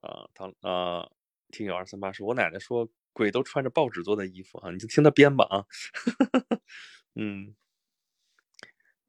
[0.00, 1.08] 啊唐啊，
[1.50, 5.66] 听友二三八说，我奶奶说鬼都穿着报纸做的衣服啊，你就听他编吧啊。
[7.16, 7.54] 嗯。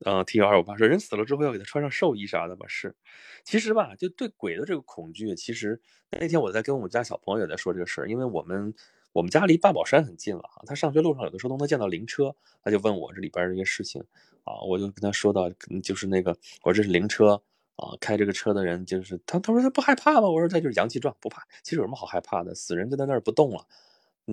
[0.03, 2.65] 嗯，T 幺二五八说人死了之后要给他穿上寿衣啥的吧？
[2.67, 2.95] 是，
[3.43, 5.79] 其实吧，就对鬼的这个恐惧，其实
[6.09, 8.73] 那天我在跟我们家小朋友也在说这个事儿，因为我们
[9.13, 14.01] 我们家离八宝山很近了啊，他上学路上有的时候都能见到灵车，他就问我这里边这些事情
[14.43, 15.49] 啊，我就跟他说到，
[15.83, 17.41] 就是那个我这是灵车
[17.75, 20.27] 啊，开这个车的人就是他，他说他不害怕吗？
[20.29, 21.43] 我说他就是阳气壮，不怕。
[21.63, 22.55] 其实有什么好害怕的？
[22.55, 23.65] 死人就在那儿不动了。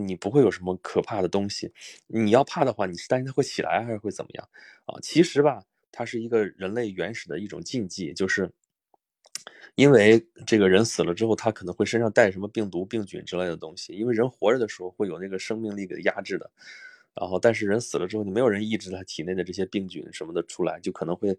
[0.07, 1.73] 你不会有什么可怕的东西，
[2.07, 4.49] 你要怕的话，你是担心它会起来还是会怎么样
[4.87, 4.99] 啊？
[5.03, 8.51] 其实吧，它是一个人类原始的一种禁忌，就是
[9.75, 13.93] 因为这个人死了之后，他可能会身上带什么病毒、病菌之类的东西。
[13.93, 16.51] 因为人活着的时候会有那个生命力给压制的，
[17.15, 21.39] 然后但是人死了之后，你没有人抑制他体内的这些病菌什么的出来，就可能会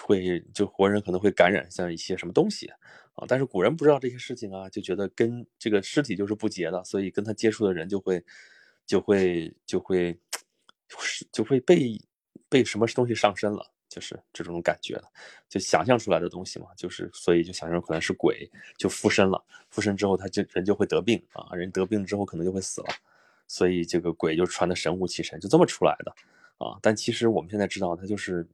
[0.00, 2.70] 会就活人可能会感染像一些什么东西。
[3.16, 3.24] 啊！
[3.28, 8.20] 但是古人不知道这些事情啊，就觉得跟这个尸体就是不洁的，所以跟他接触的人就会，
[8.84, 10.18] 就会，就会，
[11.30, 11.96] 就会被
[12.48, 15.00] 被什么东西上身了，就是这种感觉，
[15.48, 19.40] 就想象出来的东西嘛，就是所以就想象可能是鬼就附身了，
[19.70, 22.88] 附身之后他就人就会得病啊，人得病之后可能就会死了，
[23.46, 26.12] 所以这个鬼就传的神乎其神，就这么出来的
[26.58, 26.76] 啊！
[26.82, 28.44] 但其实我们现在知道，它就是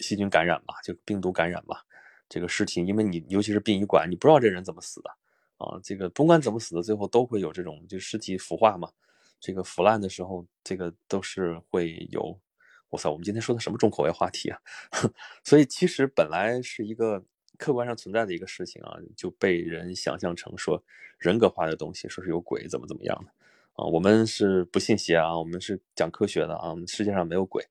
[0.00, 1.84] 细菌感染吧，就病毒感染吧。
[2.28, 5.10] 这个尸体，因为你尤其是殡仪馆，你不知道这人怎么死的
[5.58, 5.78] 啊。
[5.82, 8.90] 这个甭管怎么死的，最后都会有这种，就尸体腐化嘛。
[9.38, 12.40] 这个腐烂的时候，这个都是会有。
[12.88, 14.58] 我操，我们今天说的什么重口味话题啊？
[15.44, 17.22] 所以其实本来是一个
[17.58, 20.82] 客观上存在的一个事情啊，就被人想象成说
[21.18, 23.30] 人格化的东西，说是有鬼怎么怎么样的
[23.74, 23.84] 啊。
[23.84, 26.74] 我们是不信邪啊，我们是讲科学的啊。
[26.86, 27.64] 世界上没有鬼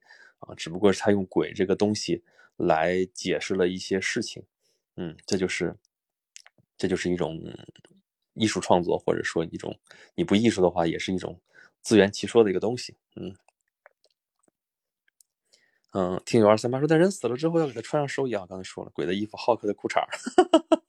[0.47, 2.23] 啊，只不过是他用鬼这个东西
[2.57, 4.43] 来解释了一些事情。
[4.95, 5.75] 嗯，这就是
[6.77, 7.41] 这就是一种
[8.33, 9.77] 艺术创作，或者说一种
[10.15, 11.39] 你不艺术的话，也是一种
[11.81, 12.95] 自圆其说的一个东西。
[13.15, 13.35] 嗯。
[15.97, 18.45] 嗯，听友二三八说，但人死了之后要给他穿上寿衣啊。
[18.45, 20.84] 刚才说了，鬼的衣服，浩克的裤衩哈哈哈哈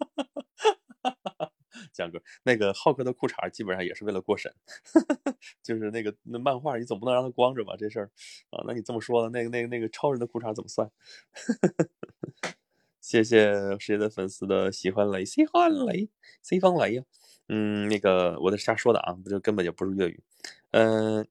[1.96, 4.52] 江哥，那个浩克的裤衩基本上也是为了过审，
[5.62, 7.74] 就是那个那漫画，你总不能让他光着吧？
[7.78, 8.10] 这事儿
[8.50, 10.90] 啊，那你这么说的，那个那个那个超人的裤衩怎么算？
[13.00, 16.08] 谢谢世界的粉丝的喜欢雷，喜欢雷，
[16.42, 17.02] 喜欢雷呀。
[17.48, 20.22] 嗯，那个我在瞎说的啊，不就根本就不是粤语。
[20.72, 21.26] 嗯，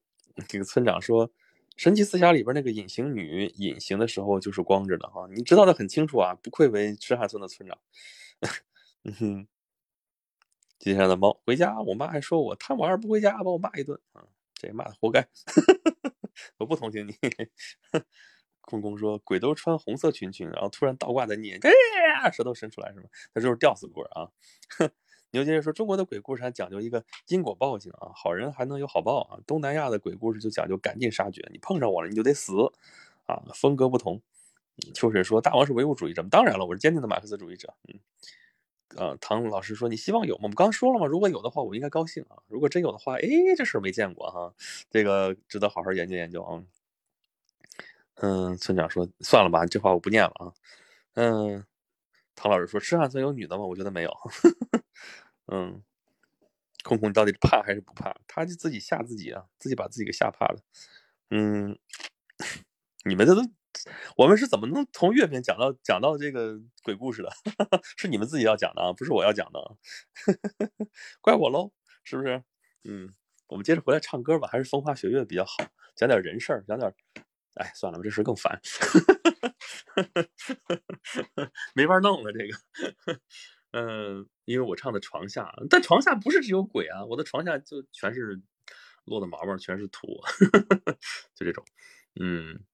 [0.48, 1.30] 这个村长说。
[1.78, 7.78] 神奇四侠里边那个隐形女隐形的时候就是光着的哈，你知道的很清楚啊，不愧为赤海村的村长。
[9.04, 9.46] 嗯哼，
[10.78, 14.24] 街上的猫回家，我妈还说我贪玩不回家，把我骂一顿啊，
[14.54, 15.26] 这骂的活该。
[16.58, 17.14] 我不同情你。
[18.60, 23.04] 空空说鬼都穿红色裙裙，然后突然倒挂在你，哎，舌头伸出来是吗？
[23.32, 24.28] 他就是吊死鬼啊。
[25.30, 29.38] 牛先生说：“中国的鬼故事还讲究一个因果报应啊，好人还能有好报啊。
[29.46, 32.52] 东南亚的鬼故事就讲究赶尽杀绝，你碰上我了你就得死
[33.26, 34.20] 啊，风格不同。”
[34.94, 36.22] 秋水说：“大王是唯物主义者？
[36.30, 38.00] 当然了，我是坚定的马克思主义者。”嗯，
[38.94, 40.40] 呃，唐老师说：“你希望有吗？
[40.44, 42.36] 我们刚说了嘛，如果有的话，我应该高兴啊。
[42.46, 43.26] 如果真有的话，哎，
[43.56, 44.54] 这事没见过哈，
[44.90, 46.62] 这个值得好好研究研究啊。”
[48.16, 50.52] 嗯，村长说：“算了吧，这话我不念了啊。”
[51.14, 51.64] 嗯，
[52.34, 53.64] 唐老师说：“吃汉村有女的吗？
[53.66, 54.10] 我觉得没有。
[55.52, 55.82] ”嗯，
[56.84, 58.14] 空空到底怕还是不怕？
[58.28, 60.60] 他就自己吓自己啊，自己把自己给吓怕了。
[61.30, 61.78] 嗯，
[63.06, 63.42] 你们这都，
[64.16, 67.30] 我们是怎么能从月饼讲到讲到这个鬼故事的？
[67.96, 69.76] 是你们自己要讲的啊，不是我要讲的，
[71.20, 71.72] 怪我喽，
[72.04, 72.42] 是不是？
[72.84, 73.14] 嗯，
[73.48, 75.56] 我们接着回来唱歌吧，还是风花雪月比较好，
[75.96, 76.92] 讲点人事儿，讲点，
[77.54, 78.60] 哎，算了吧，这事更烦，
[81.74, 83.20] 没法弄了，这个。
[83.72, 88.40] 嗯，因为我唱的床下，但床下不是只有鬼啊，我的床下就全是
[89.04, 90.06] 落的毛毛，全是土，
[91.34, 91.62] 就这种。
[92.18, 92.64] 嗯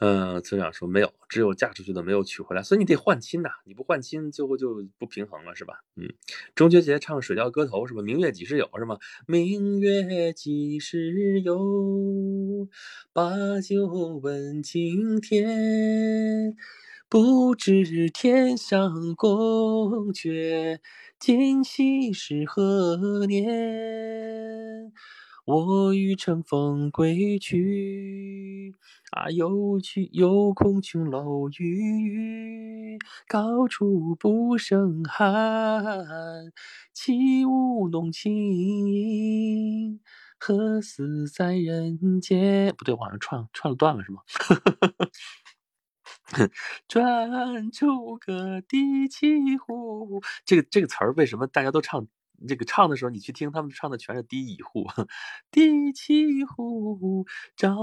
[0.00, 5.82] 嗯，村长说没有，只有嫁出去的没有娶回来，所以你得换亲呐，你不换亲，最后就不平衡了，是吧？
[5.96, 6.12] 嗯，
[6.54, 8.02] 中秋节唱《水调歌头》是吧？
[8.02, 8.98] 明月几时有是吗？
[9.26, 12.68] 明月几时有？
[13.12, 13.86] 把酒
[14.22, 16.54] 问青天。
[17.08, 20.80] 不知天上宫阙，
[21.20, 24.92] 今夕是何年？
[25.44, 28.74] 我欲乘风归去，
[29.12, 32.98] 啊，又去又恐琼楼玉宇，
[33.28, 36.52] 高处不胜寒。
[36.92, 40.00] 起舞弄清影
[40.38, 42.74] 何似在人间？
[42.76, 44.22] 不对，往上串串了断了是吗？
[46.88, 52.06] 转出个第七户，这个这个词儿为什么大家都唱？
[52.48, 54.86] 这个唱的时候，你去听他们唱的全是第一户，
[55.50, 57.26] 第七户
[57.56, 57.76] 照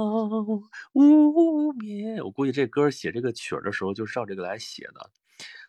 [0.94, 2.18] 无眠。
[2.24, 5.12] 我估计这歌写这个曲儿的时候，就照这个来写的。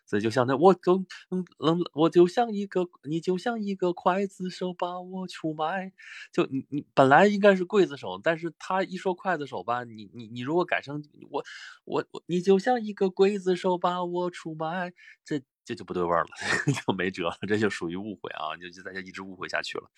[0.07, 0.97] 所以就像那我就
[1.31, 5.93] 嗯嗯，我就像一个你就像一个刽子手把我出卖，
[6.31, 11.43] 就你你本来应该是刽子手，但是他一说刽子手吧，你你你如果改成我
[11.85, 14.93] 我我你就像一个刽子手把我出卖，
[15.25, 16.29] 这这就不对味儿了，
[16.87, 19.89] 就没辙了，这就属于误会啊，就就大家一直误会下去了。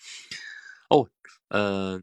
[0.90, 1.08] 哦，
[1.50, 2.02] 呃。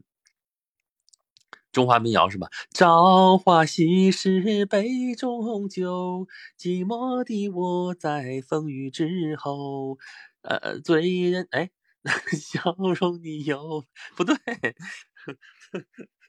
[1.72, 2.48] 中华民谣是吧？
[2.72, 6.26] 朝花夕拾杯中酒，
[6.58, 9.98] 寂寞的我在风雨之后。
[10.42, 11.70] 呃，醉人哎，
[12.40, 13.84] 笑容你有
[14.16, 14.36] 不对。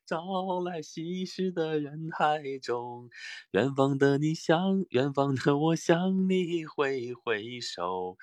[0.08, 3.10] 朝来夕拾的人海中，
[3.52, 8.18] 远方的你向远方的我向你挥挥手，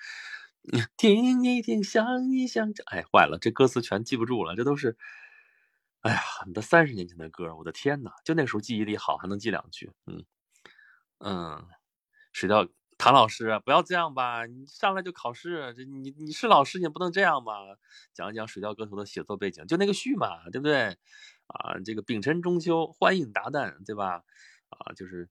[0.97, 4.97] 听一听想一想，这哎坏了，这歌词全记不住了，这都是。
[6.01, 8.13] 哎呀，你的三十年前的歌，我的天哪！
[8.25, 9.93] 就那时候记忆力好，还能记两句。
[10.07, 10.25] 嗯
[11.19, 11.67] 嗯，
[12.33, 12.67] 水调
[12.97, 14.47] 唐老师，不要这样吧？
[14.47, 17.53] 你上来就考试，这你你是老师，也不能这样吧？
[18.15, 20.97] 讲一讲水调歌头的写作背景，就那个序嘛，对不对？
[21.47, 24.23] 啊，这个丙辰中秋，欢迎达旦，对吧？
[24.71, 25.29] 啊，就是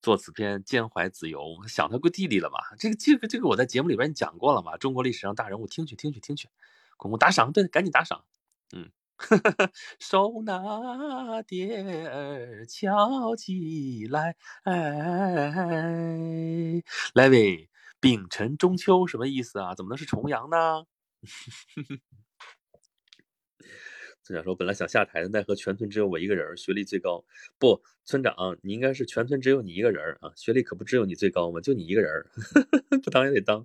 [0.00, 2.58] 作此篇兼怀子由，想他个弟弟了嘛？
[2.78, 4.76] 这个这个这个我在节目里边讲过了嘛？
[4.76, 6.48] 中国历史上大人物，听去听去听去，
[6.96, 8.24] 公公打赏，对，赶紧打赏，
[8.74, 8.90] 嗯。
[9.98, 15.52] 手拿碟儿敲起来，哎，
[17.14, 19.74] 来喂，丙辰中秋什么意思啊？
[19.74, 20.84] 怎么能是重阳呢？
[24.26, 27.24] 村长说：“本来想下台的，奈何全村只有我一个人，学历最高。
[27.60, 31.60] 不，村长，你应该是全村只有你一个人啊，学历可不只有你最高吗？
[31.62, 32.26] 就你一个人，
[33.04, 33.64] 不当也得当。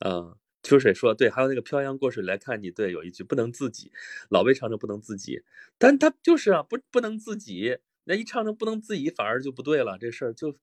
[0.00, 0.34] 啊，
[0.64, 3.92] 秋水说对，还有那个漂洋过水来看你，对，有一句不能自己，
[4.28, 5.44] 老被唱成不能自己，
[5.78, 10.58] 但他就是啊，不不能自己，那一唱成不能自己，反而就不对了，这事儿就。”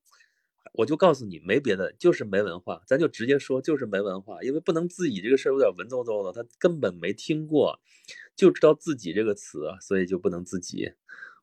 [0.74, 4.42] 我就告诉你，没别的，就是没文化，咱就直接说，就是没文化。
[4.42, 7.80] 因为不能自己这个事儿有点文绉绉的，他根本没听过，
[8.36, 10.92] 就知道自己这个词，所以就不能自己。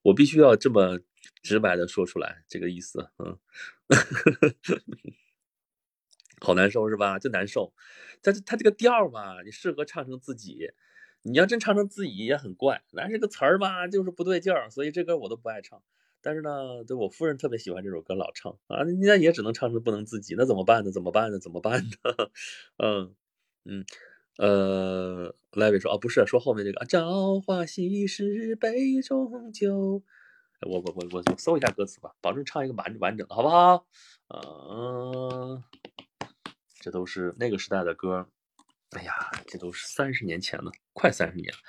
[0.01, 0.99] 我必须要这么
[1.43, 3.37] 直白的说出来，这个意思，嗯，
[6.39, 7.19] 好难受是吧？
[7.19, 7.73] 就难受。
[8.21, 10.71] 但是他这个调吧，你适合唱成自己，
[11.23, 12.83] 你要真唱成自己也很怪。
[12.93, 15.81] 但是这个词儿吧，就是不对劲儿，所以这歌我都不爱唱。
[16.21, 20.91] 但是呢，对我夫人特别喜欢这首歌，老唱啊，那也只能唱成不能自己，那怎么办呢？
[20.91, 21.39] 怎么办呢？
[21.39, 21.91] 怎么办呢？
[22.77, 23.15] 嗯
[23.65, 23.85] 嗯
[24.37, 30.01] 呃，莱维说啊，不是说后面这个“朝花夕拾杯中酒”，
[30.67, 33.85] 我我我我我搜一下歌词吧，保证唱一个完完整的，好不好？
[34.29, 35.63] 嗯，
[36.79, 38.29] 这都是那个时代的歌，
[38.91, 39.13] 哎呀，
[39.47, 41.59] 这都是三十年前了，快三十年了。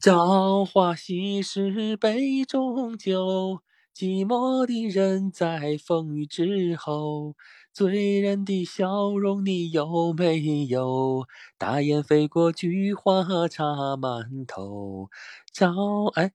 [0.00, 3.60] 朝花夕拾杯中酒，
[3.94, 7.36] 寂寞的人在风雨之后。
[7.74, 11.26] 醉人的笑容你有没有？
[11.58, 15.10] 大雁飞过，菊花插满头。
[15.52, 16.32] 朝哎，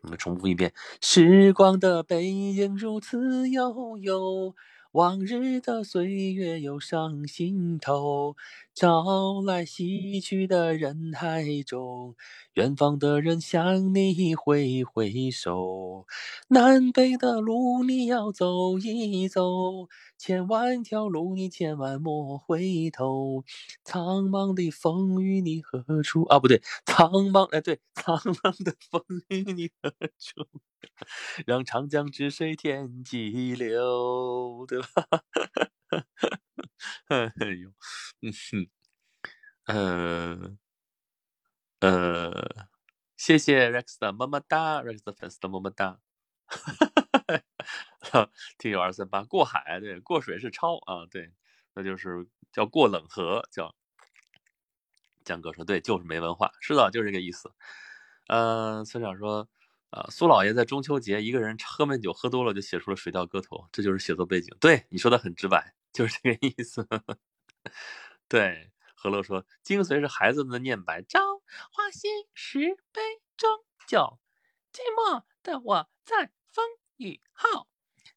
[0.00, 4.56] 我们重复一遍：时光的背影如此悠悠。
[4.90, 8.36] 往日的岁月又上心头，
[8.74, 12.16] 朝来夕去的人海中，
[12.54, 16.06] 远方的人向你挥挥手。
[16.48, 23.44] 南北的路你要走一走，千万条路你千万莫回头。
[23.84, 26.22] 苍茫的风雨你何处？
[26.24, 30.46] 啊，不对，苍茫哎，对，苍茫的风雨你何处？
[31.46, 34.86] 让长江之水天际流，对吧？
[37.08, 37.72] 哎呦，
[38.20, 38.68] 嗯哼，
[39.66, 40.56] 呃
[41.80, 42.68] 呃，
[43.16, 46.00] 谢谢 Rex 的么么哒，Rex 的粉丝的么么哒。
[48.58, 51.32] 听友二三八过海，对，过水是超啊，对，
[51.74, 53.74] 那就是叫过冷河，叫
[55.24, 57.52] 江哥说对，就是没文化，是的，就是这个意思。
[58.28, 59.48] 嗯，村长说。
[59.92, 64.56] 啊，苏老爷在中秋节一个人喝闷酒，喝多了就写出了《水调歌头》，这就是写作背景。
[64.58, 66.86] 对你说的很直白，就是这个意思。
[68.28, 71.20] 对，何乐说，精髓是孩子们的念白：朝
[71.70, 73.00] 花夕拾杯
[73.36, 74.18] 中酒，
[74.72, 76.64] 寂寞的我在风
[76.96, 77.68] 雨后，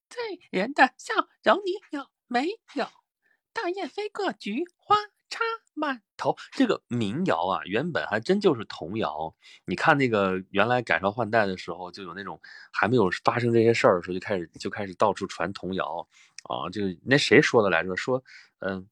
[0.09, 1.13] 醉人的笑
[1.43, 2.88] 容你有没有？
[3.53, 4.95] 大雁飞过，菊花。
[5.28, 9.36] 插满头，这个民谣啊，原本还真就是童谣。
[9.65, 12.39] 你看那个原来改朝换代的时候，就有那种
[12.71, 16.07] 还没有发生这些事儿的时候，就开始就开始到处传童谣
[16.45, 16.69] 啊。
[16.71, 17.95] 就那谁说的来着？
[17.95, 18.23] 说
[18.59, 18.87] 嗯，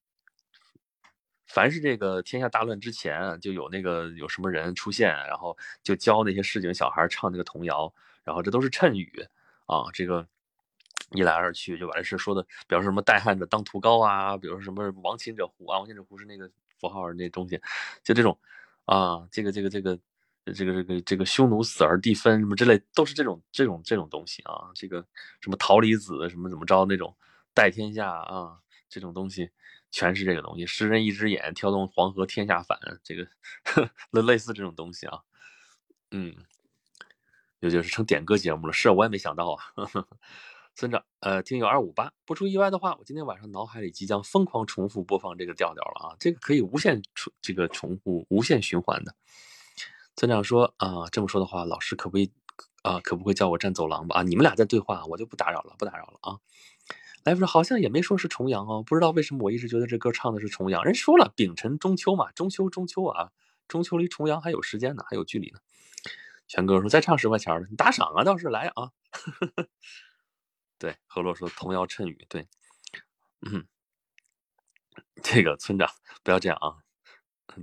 [1.48, 7.94] 凡是这个天下大乱之前，就有那个有什么人出现，然后就教那些市井小孩唱那个童谣，
[8.24, 9.26] 然后这都是谶语
[9.66, 9.86] 啊。
[9.94, 10.28] 这个。
[11.16, 16.50] 一来二去就把这事说的，比方说什么代汉者当屠高啊，比如说什么亡秦者胡啊，亡秦者胡是那个
[16.80, 17.62] 符号那东西，
[18.04, 18.36] 就这种
[18.86, 20.00] 啊，这个这个这个
[20.56, 25.06] 这个这个这个匈奴死而地分什么之类，都是这种这种这种东西啊，这个
[25.40, 27.16] 什么桃李子什么怎么着那种
[27.54, 29.52] 代天下啊，这种东西
[29.92, 33.28] 全是这个东西，诗人一只眼挑动黄河天下反，这个
[34.12, 35.22] 类类似这种东西啊，
[36.12, 36.36] 嗯，
[37.60, 39.64] 也就是成点歌节目了，是我也没想到啊。
[40.76, 46.16] 村长，呃，听友二五八，不出意外的话，我今天晚上脑海里即将疯狂重复播放这个调调了啊！
[46.20, 49.14] 这个可以无限重，这个重复无限循环的。
[50.16, 52.32] 村长说啊，这么说的话，老师可不可以
[52.82, 53.00] 啊？
[53.02, 54.22] 可不可以叫我站走廊吧？
[54.22, 56.40] 啊，你们俩在对话，我就不打扰了，不打扰了啊。
[57.24, 60.84] 来福说好像也没说是重阳哦，不知道为什么我一直觉得这歌唱的是重阳。
[60.84, 63.32] 人说了，丙辰中秋嘛，中秋中秋啊，
[63.68, 65.60] 中秋离重阳还有时间呢，还有距离呢。
[66.48, 68.92] 全哥说再唱十块钱的，你打赏啊，倒是来啊。
[70.78, 72.48] 对，何洛说童谣趁雨，对，
[73.42, 73.66] 嗯，
[75.22, 75.90] 这个村长
[76.24, 76.84] 不要这样啊，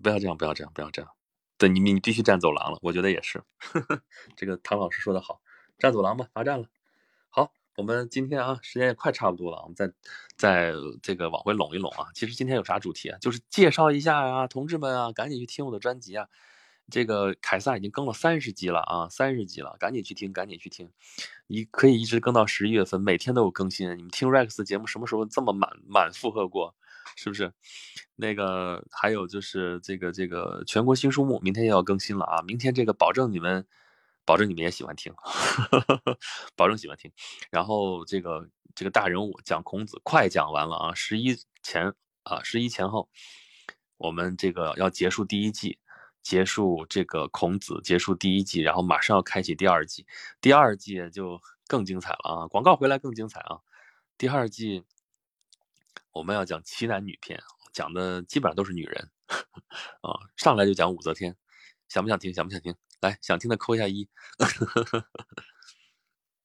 [0.02, 1.10] 不要这样，不要这样，不要这样。
[1.58, 3.44] 对你，你必须站走廊了，我觉得也是。
[4.34, 5.42] 这个唐老师说的好，
[5.78, 6.66] 站走廊吧，罚站了。
[7.76, 9.90] 我们今天啊，时间也快差不多了，我们再
[10.36, 12.06] 再这个往回拢一拢啊。
[12.14, 13.18] 其实今天有啥主题啊？
[13.20, 16.26] 就是介绍一下啊，同志们啊，赶紧去听我的专辑啊。
[16.90, 20.90] 这个凯撒已经更了三十集了啊，三十集了，赶紧去听，赶紧去听，
[21.46, 23.88] 你可以一直更到十一月份，每天都有更新。
[23.96, 26.74] 你们听 Rex 的节目什么时候这么满满负荷过？
[27.16, 27.52] 是不是？
[28.16, 32.42] 那个还有就是这个这个全国新书目，明天又要更新了啊！
[32.42, 33.66] 明天这个保证你们，
[34.30, 35.12] 保证你们也喜欢听，
[36.54, 37.10] 保证喜欢听。
[37.50, 40.94] 然后这个这个大人物讲孔子，快讲完了啊！
[40.94, 43.08] 十一前啊，十一前后，
[43.96, 45.80] 我们这个要结束第一季。
[46.22, 50.06] 结束这个孔子，结束第一季，然后马上要开启第二季，
[50.40, 52.46] 第二季就更精彩了啊！
[52.46, 53.58] 广告回来更精彩啊！
[54.16, 54.84] 第二季
[56.12, 59.10] 我们要讲奇男女篇，讲的基本上都是女人
[60.06, 61.36] 啊，上来就讲武则天，
[61.88, 62.32] 想不想听？
[62.32, 62.72] 想不想听？
[63.00, 64.08] 来，想听的扣一下一。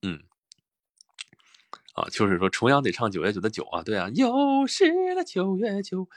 [0.01, 0.23] 嗯，
[1.93, 6.07] 啊，就是说重阳得唱九月九的九啊，对啊，又是那九月九。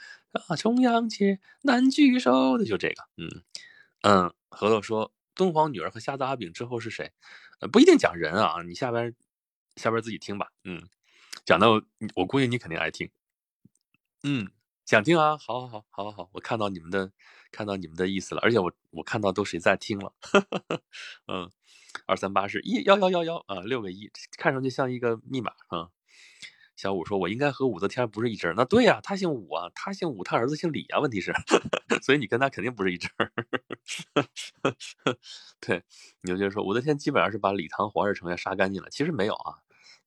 [0.47, 3.43] 啊，重阳节难聚首的就这个，嗯
[4.03, 7.11] 嗯，核桃说敦煌女儿和瞎子阿炳之后是谁？
[7.71, 9.15] 不一定讲人啊，你下边
[9.75, 10.87] 下边自己听吧，嗯，
[11.45, 11.81] 讲到
[12.13, 13.09] 我估计你肯定爱听，
[14.21, 14.51] 嗯，
[14.89, 17.11] 想听啊，好好好好好好，我看到你们的
[17.51, 20.11] 看到你们的意思了，而且我我看到都谁在听了，
[21.31, 21.47] 嗯，
[22.07, 24.09] 二三八是一幺幺幺幺啊，六个一，
[24.39, 25.89] 看上去像一个密码啊。
[26.75, 30.99] 小五说：“我应该和武则天不是一支那对呀，他姓武啊，他姓武，他儿子姓李啊。
[30.99, 31.33] 问题是，
[32.01, 33.07] 所以你跟他肯定不是一支
[35.61, 35.83] 对，
[36.23, 39.59] 你就说武则天基本上是把李唐皇室成员杀干净了，其实没有啊。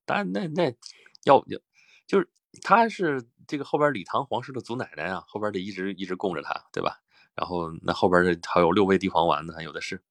[0.05, 0.75] 当然，那那
[1.23, 1.61] 要要
[2.05, 2.29] 就是
[2.63, 3.23] 他是
[3.53, 7.03] 这个后边李唐皇室的祖奶奶啊，后边得一直一直供着他，对吧？
[7.35, 10.03] 然后那后边的还有六味地黄丸呢，有的是。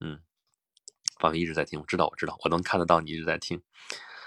[0.00, 0.18] 嗯，
[1.20, 3.62] 方一直在听，我知道，我知道，我能看得到你一直在听。”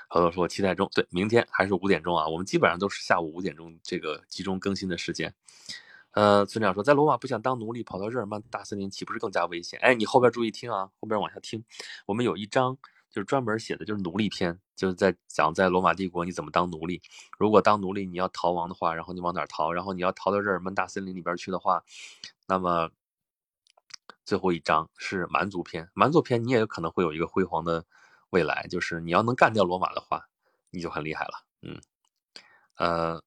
[0.07, 5.35] 好多说期待中，对，明天还是五点钟啊，我们基本上都是下午五点钟这个集中更新的时间。
[6.11, 9.77] 呃，村长说在罗马不想当奴隶，跑到日耳曼大森林岂不是更加危险？
[9.81, 11.65] 哎，你后边注意听啊，后边往下听，
[12.05, 12.77] 我们有一章
[13.11, 17.01] 就是专门写的就是奴隶篇，就是在讲在罗马帝国你怎么当奴隶。
[17.37, 19.71] 如果当奴隶你要逃亡的话，然后你往哪逃？
[19.71, 21.83] 然后你要逃到日耳曼大森林里边去的话，
[22.47, 22.89] 那么
[24.23, 27.85] 最后一章是蛮族篇，蛮族篇你也有可能会有一个辉煌的。
[28.29, 30.29] 未来就是你要能干掉罗马的话，
[30.69, 31.43] 你就很厉害了。
[31.63, 31.81] 嗯，
[32.77, 33.21] 呃，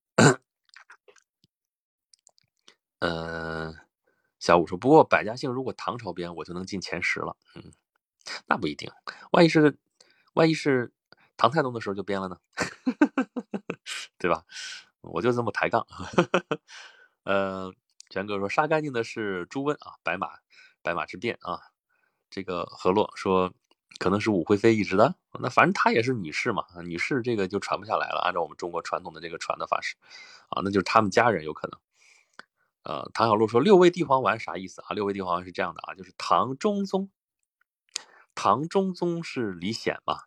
[3.00, 3.76] 嗯，
[4.38, 7.36] 小五说，不过百家姓如果唐朝编，我就能进前十了。
[7.54, 7.70] 嗯，
[8.46, 8.90] 那不一定，
[9.32, 9.76] 万一是
[10.34, 10.92] 万一是
[11.36, 12.38] 唐太宗的时候就编了呢？
[14.18, 14.44] 对吧？
[15.00, 15.86] 我就这么抬杠。
[17.24, 17.72] 呃，
[18.10, 20.30] 权哥说，杀干净的是朱温啊，白马
[20.82, 21.60] 白马之变啊。
[22.30, 23.52] 这个何洛说。
[24.00, 28.20] 可能是武惠妃一直的，那反正她也是女士嘛，女士这个就传不下来了。
[28.24, 29.94] 按照我们中国传统的这个传的方式，
[30.48, 31.78] 啊，那就是他们家人有可能。
[32.82, 34.94] 呃，唐小璐说六味地黄丸啥意思啊？
[34.94, 37.08] 六味地黄丸是这样的啊，就是唐中宗，
[38.34, 40.18] 唐中宗是李显嘛。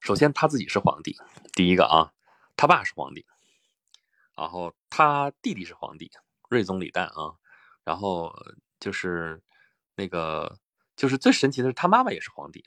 [0.00, 1.16] 首先他自己是皇帝，
[1.52, 2.12] 第一个啊，
[2.56, 3.26] 他爸是皇帝，
[4.36, 6.10] 然后他弟弟是皇帝，
[6.48, 7.36] 睿宗李旦啊，
[7.84, 8.34] 然后
[8.78, 9.42] 就是
[9.94, 10.58] 那个。
[10.96, 12.64] 就是最神奇的是，他妈妈也是皇帝，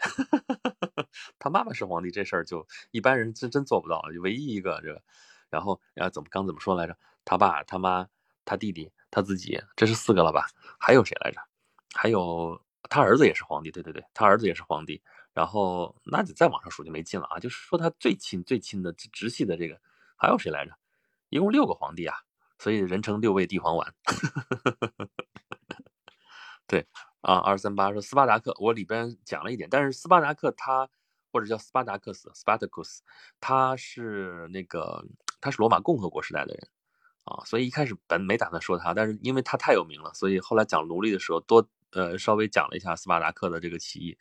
[1.39, 5.01] 他妈妈是皇帝这事儿就一般人真真做不到，就唯一一个这个，
[5.49, 6.97] 然后然后怎么刚怎么说来着？
[7.23, 8.05] 他爸、他妈、
[8.43, 10.45] 他弟弟、他自己，这是四个了吧？
[10.77, 11.39] 还有谁来着？
[11.95, 15.01] 还有他儿子也是皇帝，对对对，他儿子也是皇帝。
[15.33, 17.39] 然后那就再往上数就没劲了啊！
[17.39, 19.79] 就是说他最亲最亲的直系的这个
[20.15, 20.71] 还有谁来着？
[21.29, 22.15] 一共六个皇帝啊，
[22.57, 23.93] 所以人称六位地黄丸。
[26.65, 26.87] 对。
[27.21, 30.89] 啊，二三八说斯巴达克，我里边讲了一点，但是斯巴达克他
[31.31, 32.99] 或者叫斯巴达克斯 （Spartacus），
[33.41, 35.03] 他是那个
[35.41, 36.69] 他是罗马共和国时代的人
[37.25, 44.17] 啊，所以一开始本没打算说他，但是因为他太有名了，所以后来讲奴隶的时候多呃稍微讲了一下斯巴达克的这个起义，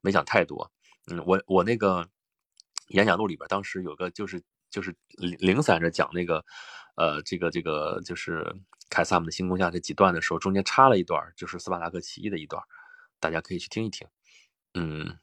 [0.00, 0.70] 没讲太多。
[1.06, 2.08] 嗯，我我那个
[2.88, 6.44] 演讲录里边当时有个就是就是零零散着讲那个
[6.96, 8.54] 呃这个这个就是。
[8.90, 12.62] 凯撒姆的星空下这几段的时候，中间插了一段，就是斯巴达克起义的一段，
[13.20, 14.08] 大家可以去听一听。
[14.72, 15.18] 嗯，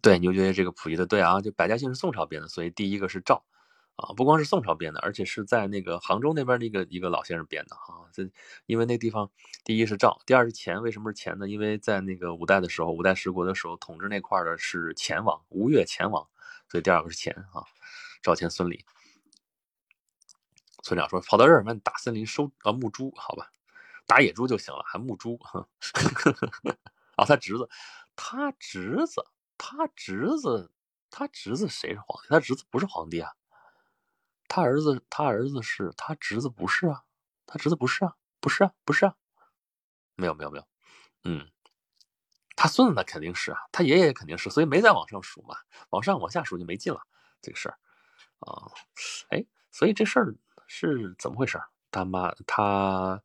[0.00, 3.44] 对，牛爵这个普及的对啊，就百家姓是宋朝编的，所以第一个是赵
[3.96, 8.08] 啊，不光是宋朝编的，而且是在那个杭州那边的一个一个老先生编的哈。
[8.12, 8.28] 这
[8.66, 9.30] 因为那地方
[9.64, 11.48] 第一是赵，第二是钱，为什么是钱呢？
[11.48, 16.26] 因为在那个五代的时候，五代十国的时候，统治那块的是钱王吴越钱王，
[16.68, 17.62] 所以第二个是钱啊，
[18.20, 18.84] 赵钱孙李。
[20.82, 23.50] 村长说：“跑到日耳曼大森林收啊牧猪，好吧，
[24.06, 25.38] 打野猪就行了，还牧猪。
[27.16, 27.70] 啊，他侄子，
[28.16, 29.24] 他侄子，
[29.56, 30.70] 他侄子，
[31.10, 32.28] 他侄子谁是皇帝？
[32.28, 33.32] 他侄子不是皇帝啊。
[34.48, 37.02] 他儿子，他儿子是他侄子不是啊？
[37.46, 38.14] 他侄子不是啊？
[38.40, 38.72] 不是啊？
[38.84, 39.14] 不是啊？
[40.16, 40.64] 没有没有没有，
[41.24, 41.50] 嗯，
[42.56, 45.56] 他孙子那肯定是啊，他爷爷肯定是，所以没再往上数嘛，
[45.90, 47.00] 往上往下数就没劲了
[47.42, 47.78] 这个事儿
[48.40, 48.70] 啊，
[49.30, 50.34] 哎，所以这事儿
[50.66, 51.60] 是怎么回事？
[51.90, 53.22] 他妈他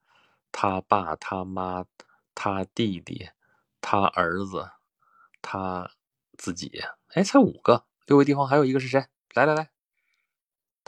[0.51, 1.85] 他爸他妈
[2.33, 3.29] 他弟弟
[3.81, 4.69] 他儿子
[5.41, 5.89] 他
[6.37, 6.81] 自己，
[7.13, 9.05] 哎，才五个，六位地方还有一个是谁？
[9.35, 9.69] 来来来，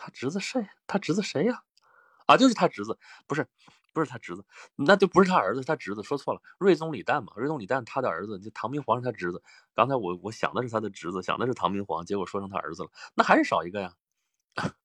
[0.02, 0.68] 他侄子谁？
[0.88, 1.62] 他侄子谁呀？
[2.26, 2.98] 啊，就是他侄子，
[3.28, 3.48] 不是。
[3.94, 4.46] 不是他侄子，
[4.78, 6.42] 那就不是他儿子，他侄子说错了。
[6.60, 9.44] 睿宗李旦嘛，睿宗李旦他的儿子，就唐明皇是他侄子。
[9.76, 13.94] 刚才我我想的是他的侄子，想的是唐明皇，结果说成他儿子了，那还是少一个呀。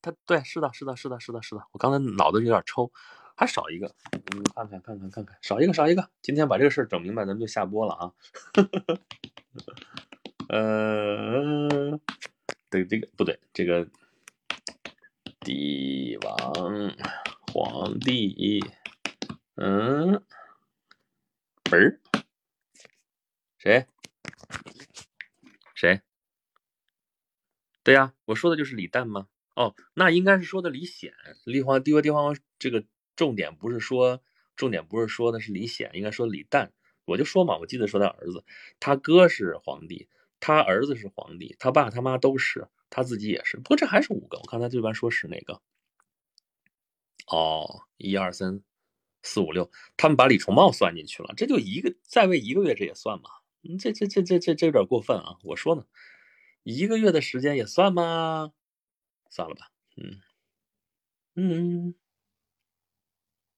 [0.00, 1.62] 他对，是的，是的，是的，是的，是的。
[1.72, 2.90] 我刚才脑子有点抽，
[3.36, 3.94] 还少一个。
[4.34, 6.08] 嗯，看看看看看看，少一个少一个。
[6.22, 8.12] 今天把这个事儿整明白，咱们就下播了啊。
[10.48, 12.00] 呃，
[12.74, 13.88] 这个这个不对，这个
[15.40, 16.96] 帝王。
[17.52, 18.64] 皇帝，
[19.54, 20.20] 嗯，
[21.70, 22.00] 儿，
[23.58, 23.86] 谁？
[25.72, 26.00] 谁？
[27.84, 29.28] 对呀，我说的就是李旦吗？
[29.54, 31.14] 哦，那应该是说的李显。
[31.44, 34.20] 李皇帝和帝皇这个重点不是说，
[34.56, 36.70] 重点不是说的是李显，应该说李旦。
[37.04, 38.44] 我就说嘛，我记得说他儿子，
[38.80, 40.08] 他哥是皇帝，
[40.46, 43.56] 他儿子是皇帝，他爸他妈都是，他自己也是。
[43.56, 45.62] 不过这还是五个，我看他这边说是哪个。
[47.28, 48.60] 哦，一二三
[49.22, 53.30] 四五六，他们把李重茂算进去了，这就一个在位一个月，这也算吗？
[53.80, 55.38] 这这这这这这有点过分啊！
[55.44, 55.86] 我说呢，
[56.62, 58.52] 一个月的时间也算吗？
[59.30, 60.20] 算了吧，嗯
[61.36, 61.94] 嗯，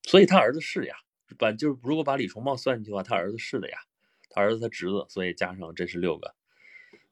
[0.05, 0.95] 所以他儿子是呀，
[1.37, 3.78] 把就是如果把李重茂算进去的话，他儿子是的呀，
[4.30, 6.37] 他儿子他侄子，所以加上这是六个。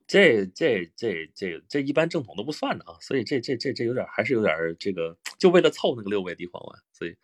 [0.06, 7.16] 这这这这这一般正统都不算的啊，所以这这这这有点还是有点这个，就为了凑那个六位帝皇丸，所以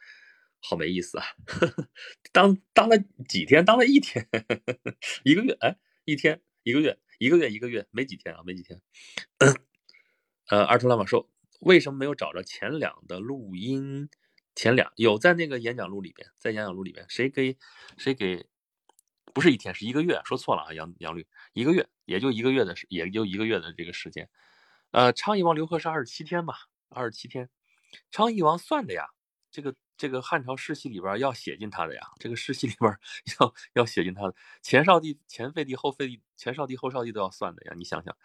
[0.60, 1.24] 好没意思啊。
[2.32, 2.96] 当当了
[3.28, 3.64] 几天？
[3.64, 4.26] 当了一天，
[5.24, 5.52] 一个月？
[5.60, 5.76] 哎，
[6.06, 8.80] 一天，一个月，一个月，一个月，没几天啊，没几天。
[10.48, 14.08] 呃，二头拉马说，为什么没有找着前两的录音？
[14.54, 17.56] 前两有在那个演讲录里边，在演讲录里边，谁给
[17.98, 18.46] 谁给？
[19.32, 24.28] 不是一天，是一个月，说错了啊，杨杨律，一个月，也就一个月的时，也就一个月的这个时间。
[24.90, 26.54] 呃，昌邑王刘贺是二十七天吧？
[26.88, 27.48] 二十七天，
[28.10, 29.06] 昌邑王算的呀，
[29.50, 32.92] 这个这个汉朝世系里边要写进他的呀，这个世系里边
[33.40, 38.16] 要要写进他的前少帝、前废帝、后废帝、前少帝、后少帝都要算的呀，你想想，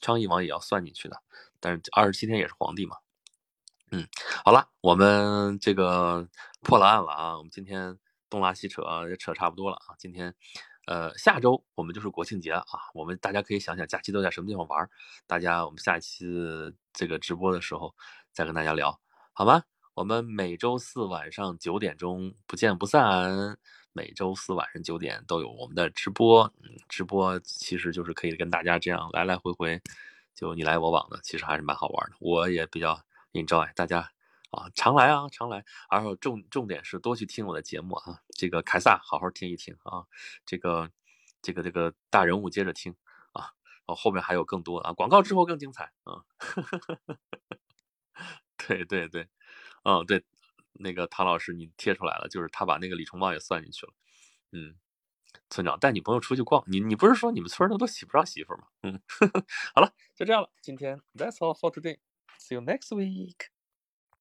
[0.00, 1.22] 昌邑王也要算进去的，
[1.60, 2.96] 但是二十七天也是皇帝嘛。
[3.90, 4.06] 嗯，
[4.44, 6.28] 好了，我们这个
[6.62, 7.98] 破了案了啊，我们今天。
[8.32, 9.92] 东拉西扯也扯差不多了啊！
[9.98, 10.34] 今天，
[10.86, 12.64] 呃，下周我们就是国庆节啊，
[12.94, 14.88] 我们大家可以想想假期都在什么地方玩
[15.26, 16.24] 大家，我们下一期
[16.94, 17.94] 这个直播的时候
[18.32, 18.98] 再跟大家聊，
[19.34, 19.62] 好吗？
[19.92, 23.58] 我们每周四晚上九点钟不见不散。
[23.92, 29.78] 每周四晚上九点都有我们的直播，嗯，直播其实就是可以跟大家这样来来回回，
[30.34, 32.16] 就你来我往的，其实还是蛮好玩的。
[32.18, 32.98] 我也比较
[33.34, 34.10] enjoy，大家。
[34.52, 35.64] 啊，常来啊，常来。
[35.90, 38.22] 然后重重点是多去听我的节目啊。
[38.28, 40.04] 这个凯撒好好听一听啊。
[40.46, 40.90] 这个
[41.40, 42.94] 这个这个大人物接着听
[43.32, 43.50] 啊。
[43.86, 44.92] 哦，后面还有更多啊。
[44.92, 46.22] 广告之后更精彩 啊。
[48.56, 49.28] 对对对，
[49.84, 50.24] 嗯对，
[50.74, 53.92] 那个唐老师你贴出来了，就是他把那个李重茂也算进去了。
[54.52, 54.76] 嗯，
[55.50, 58.66] 村长带女朋友出去逛，你你不是说你们村的都娶不上媳妇吗？
[58.82, 59.00] 嗯，
[59.74, 60.50] 好了，就这样了。
[60.60, 61.98] 今天 That's all for today.
[62.38, 63.51] See you next week.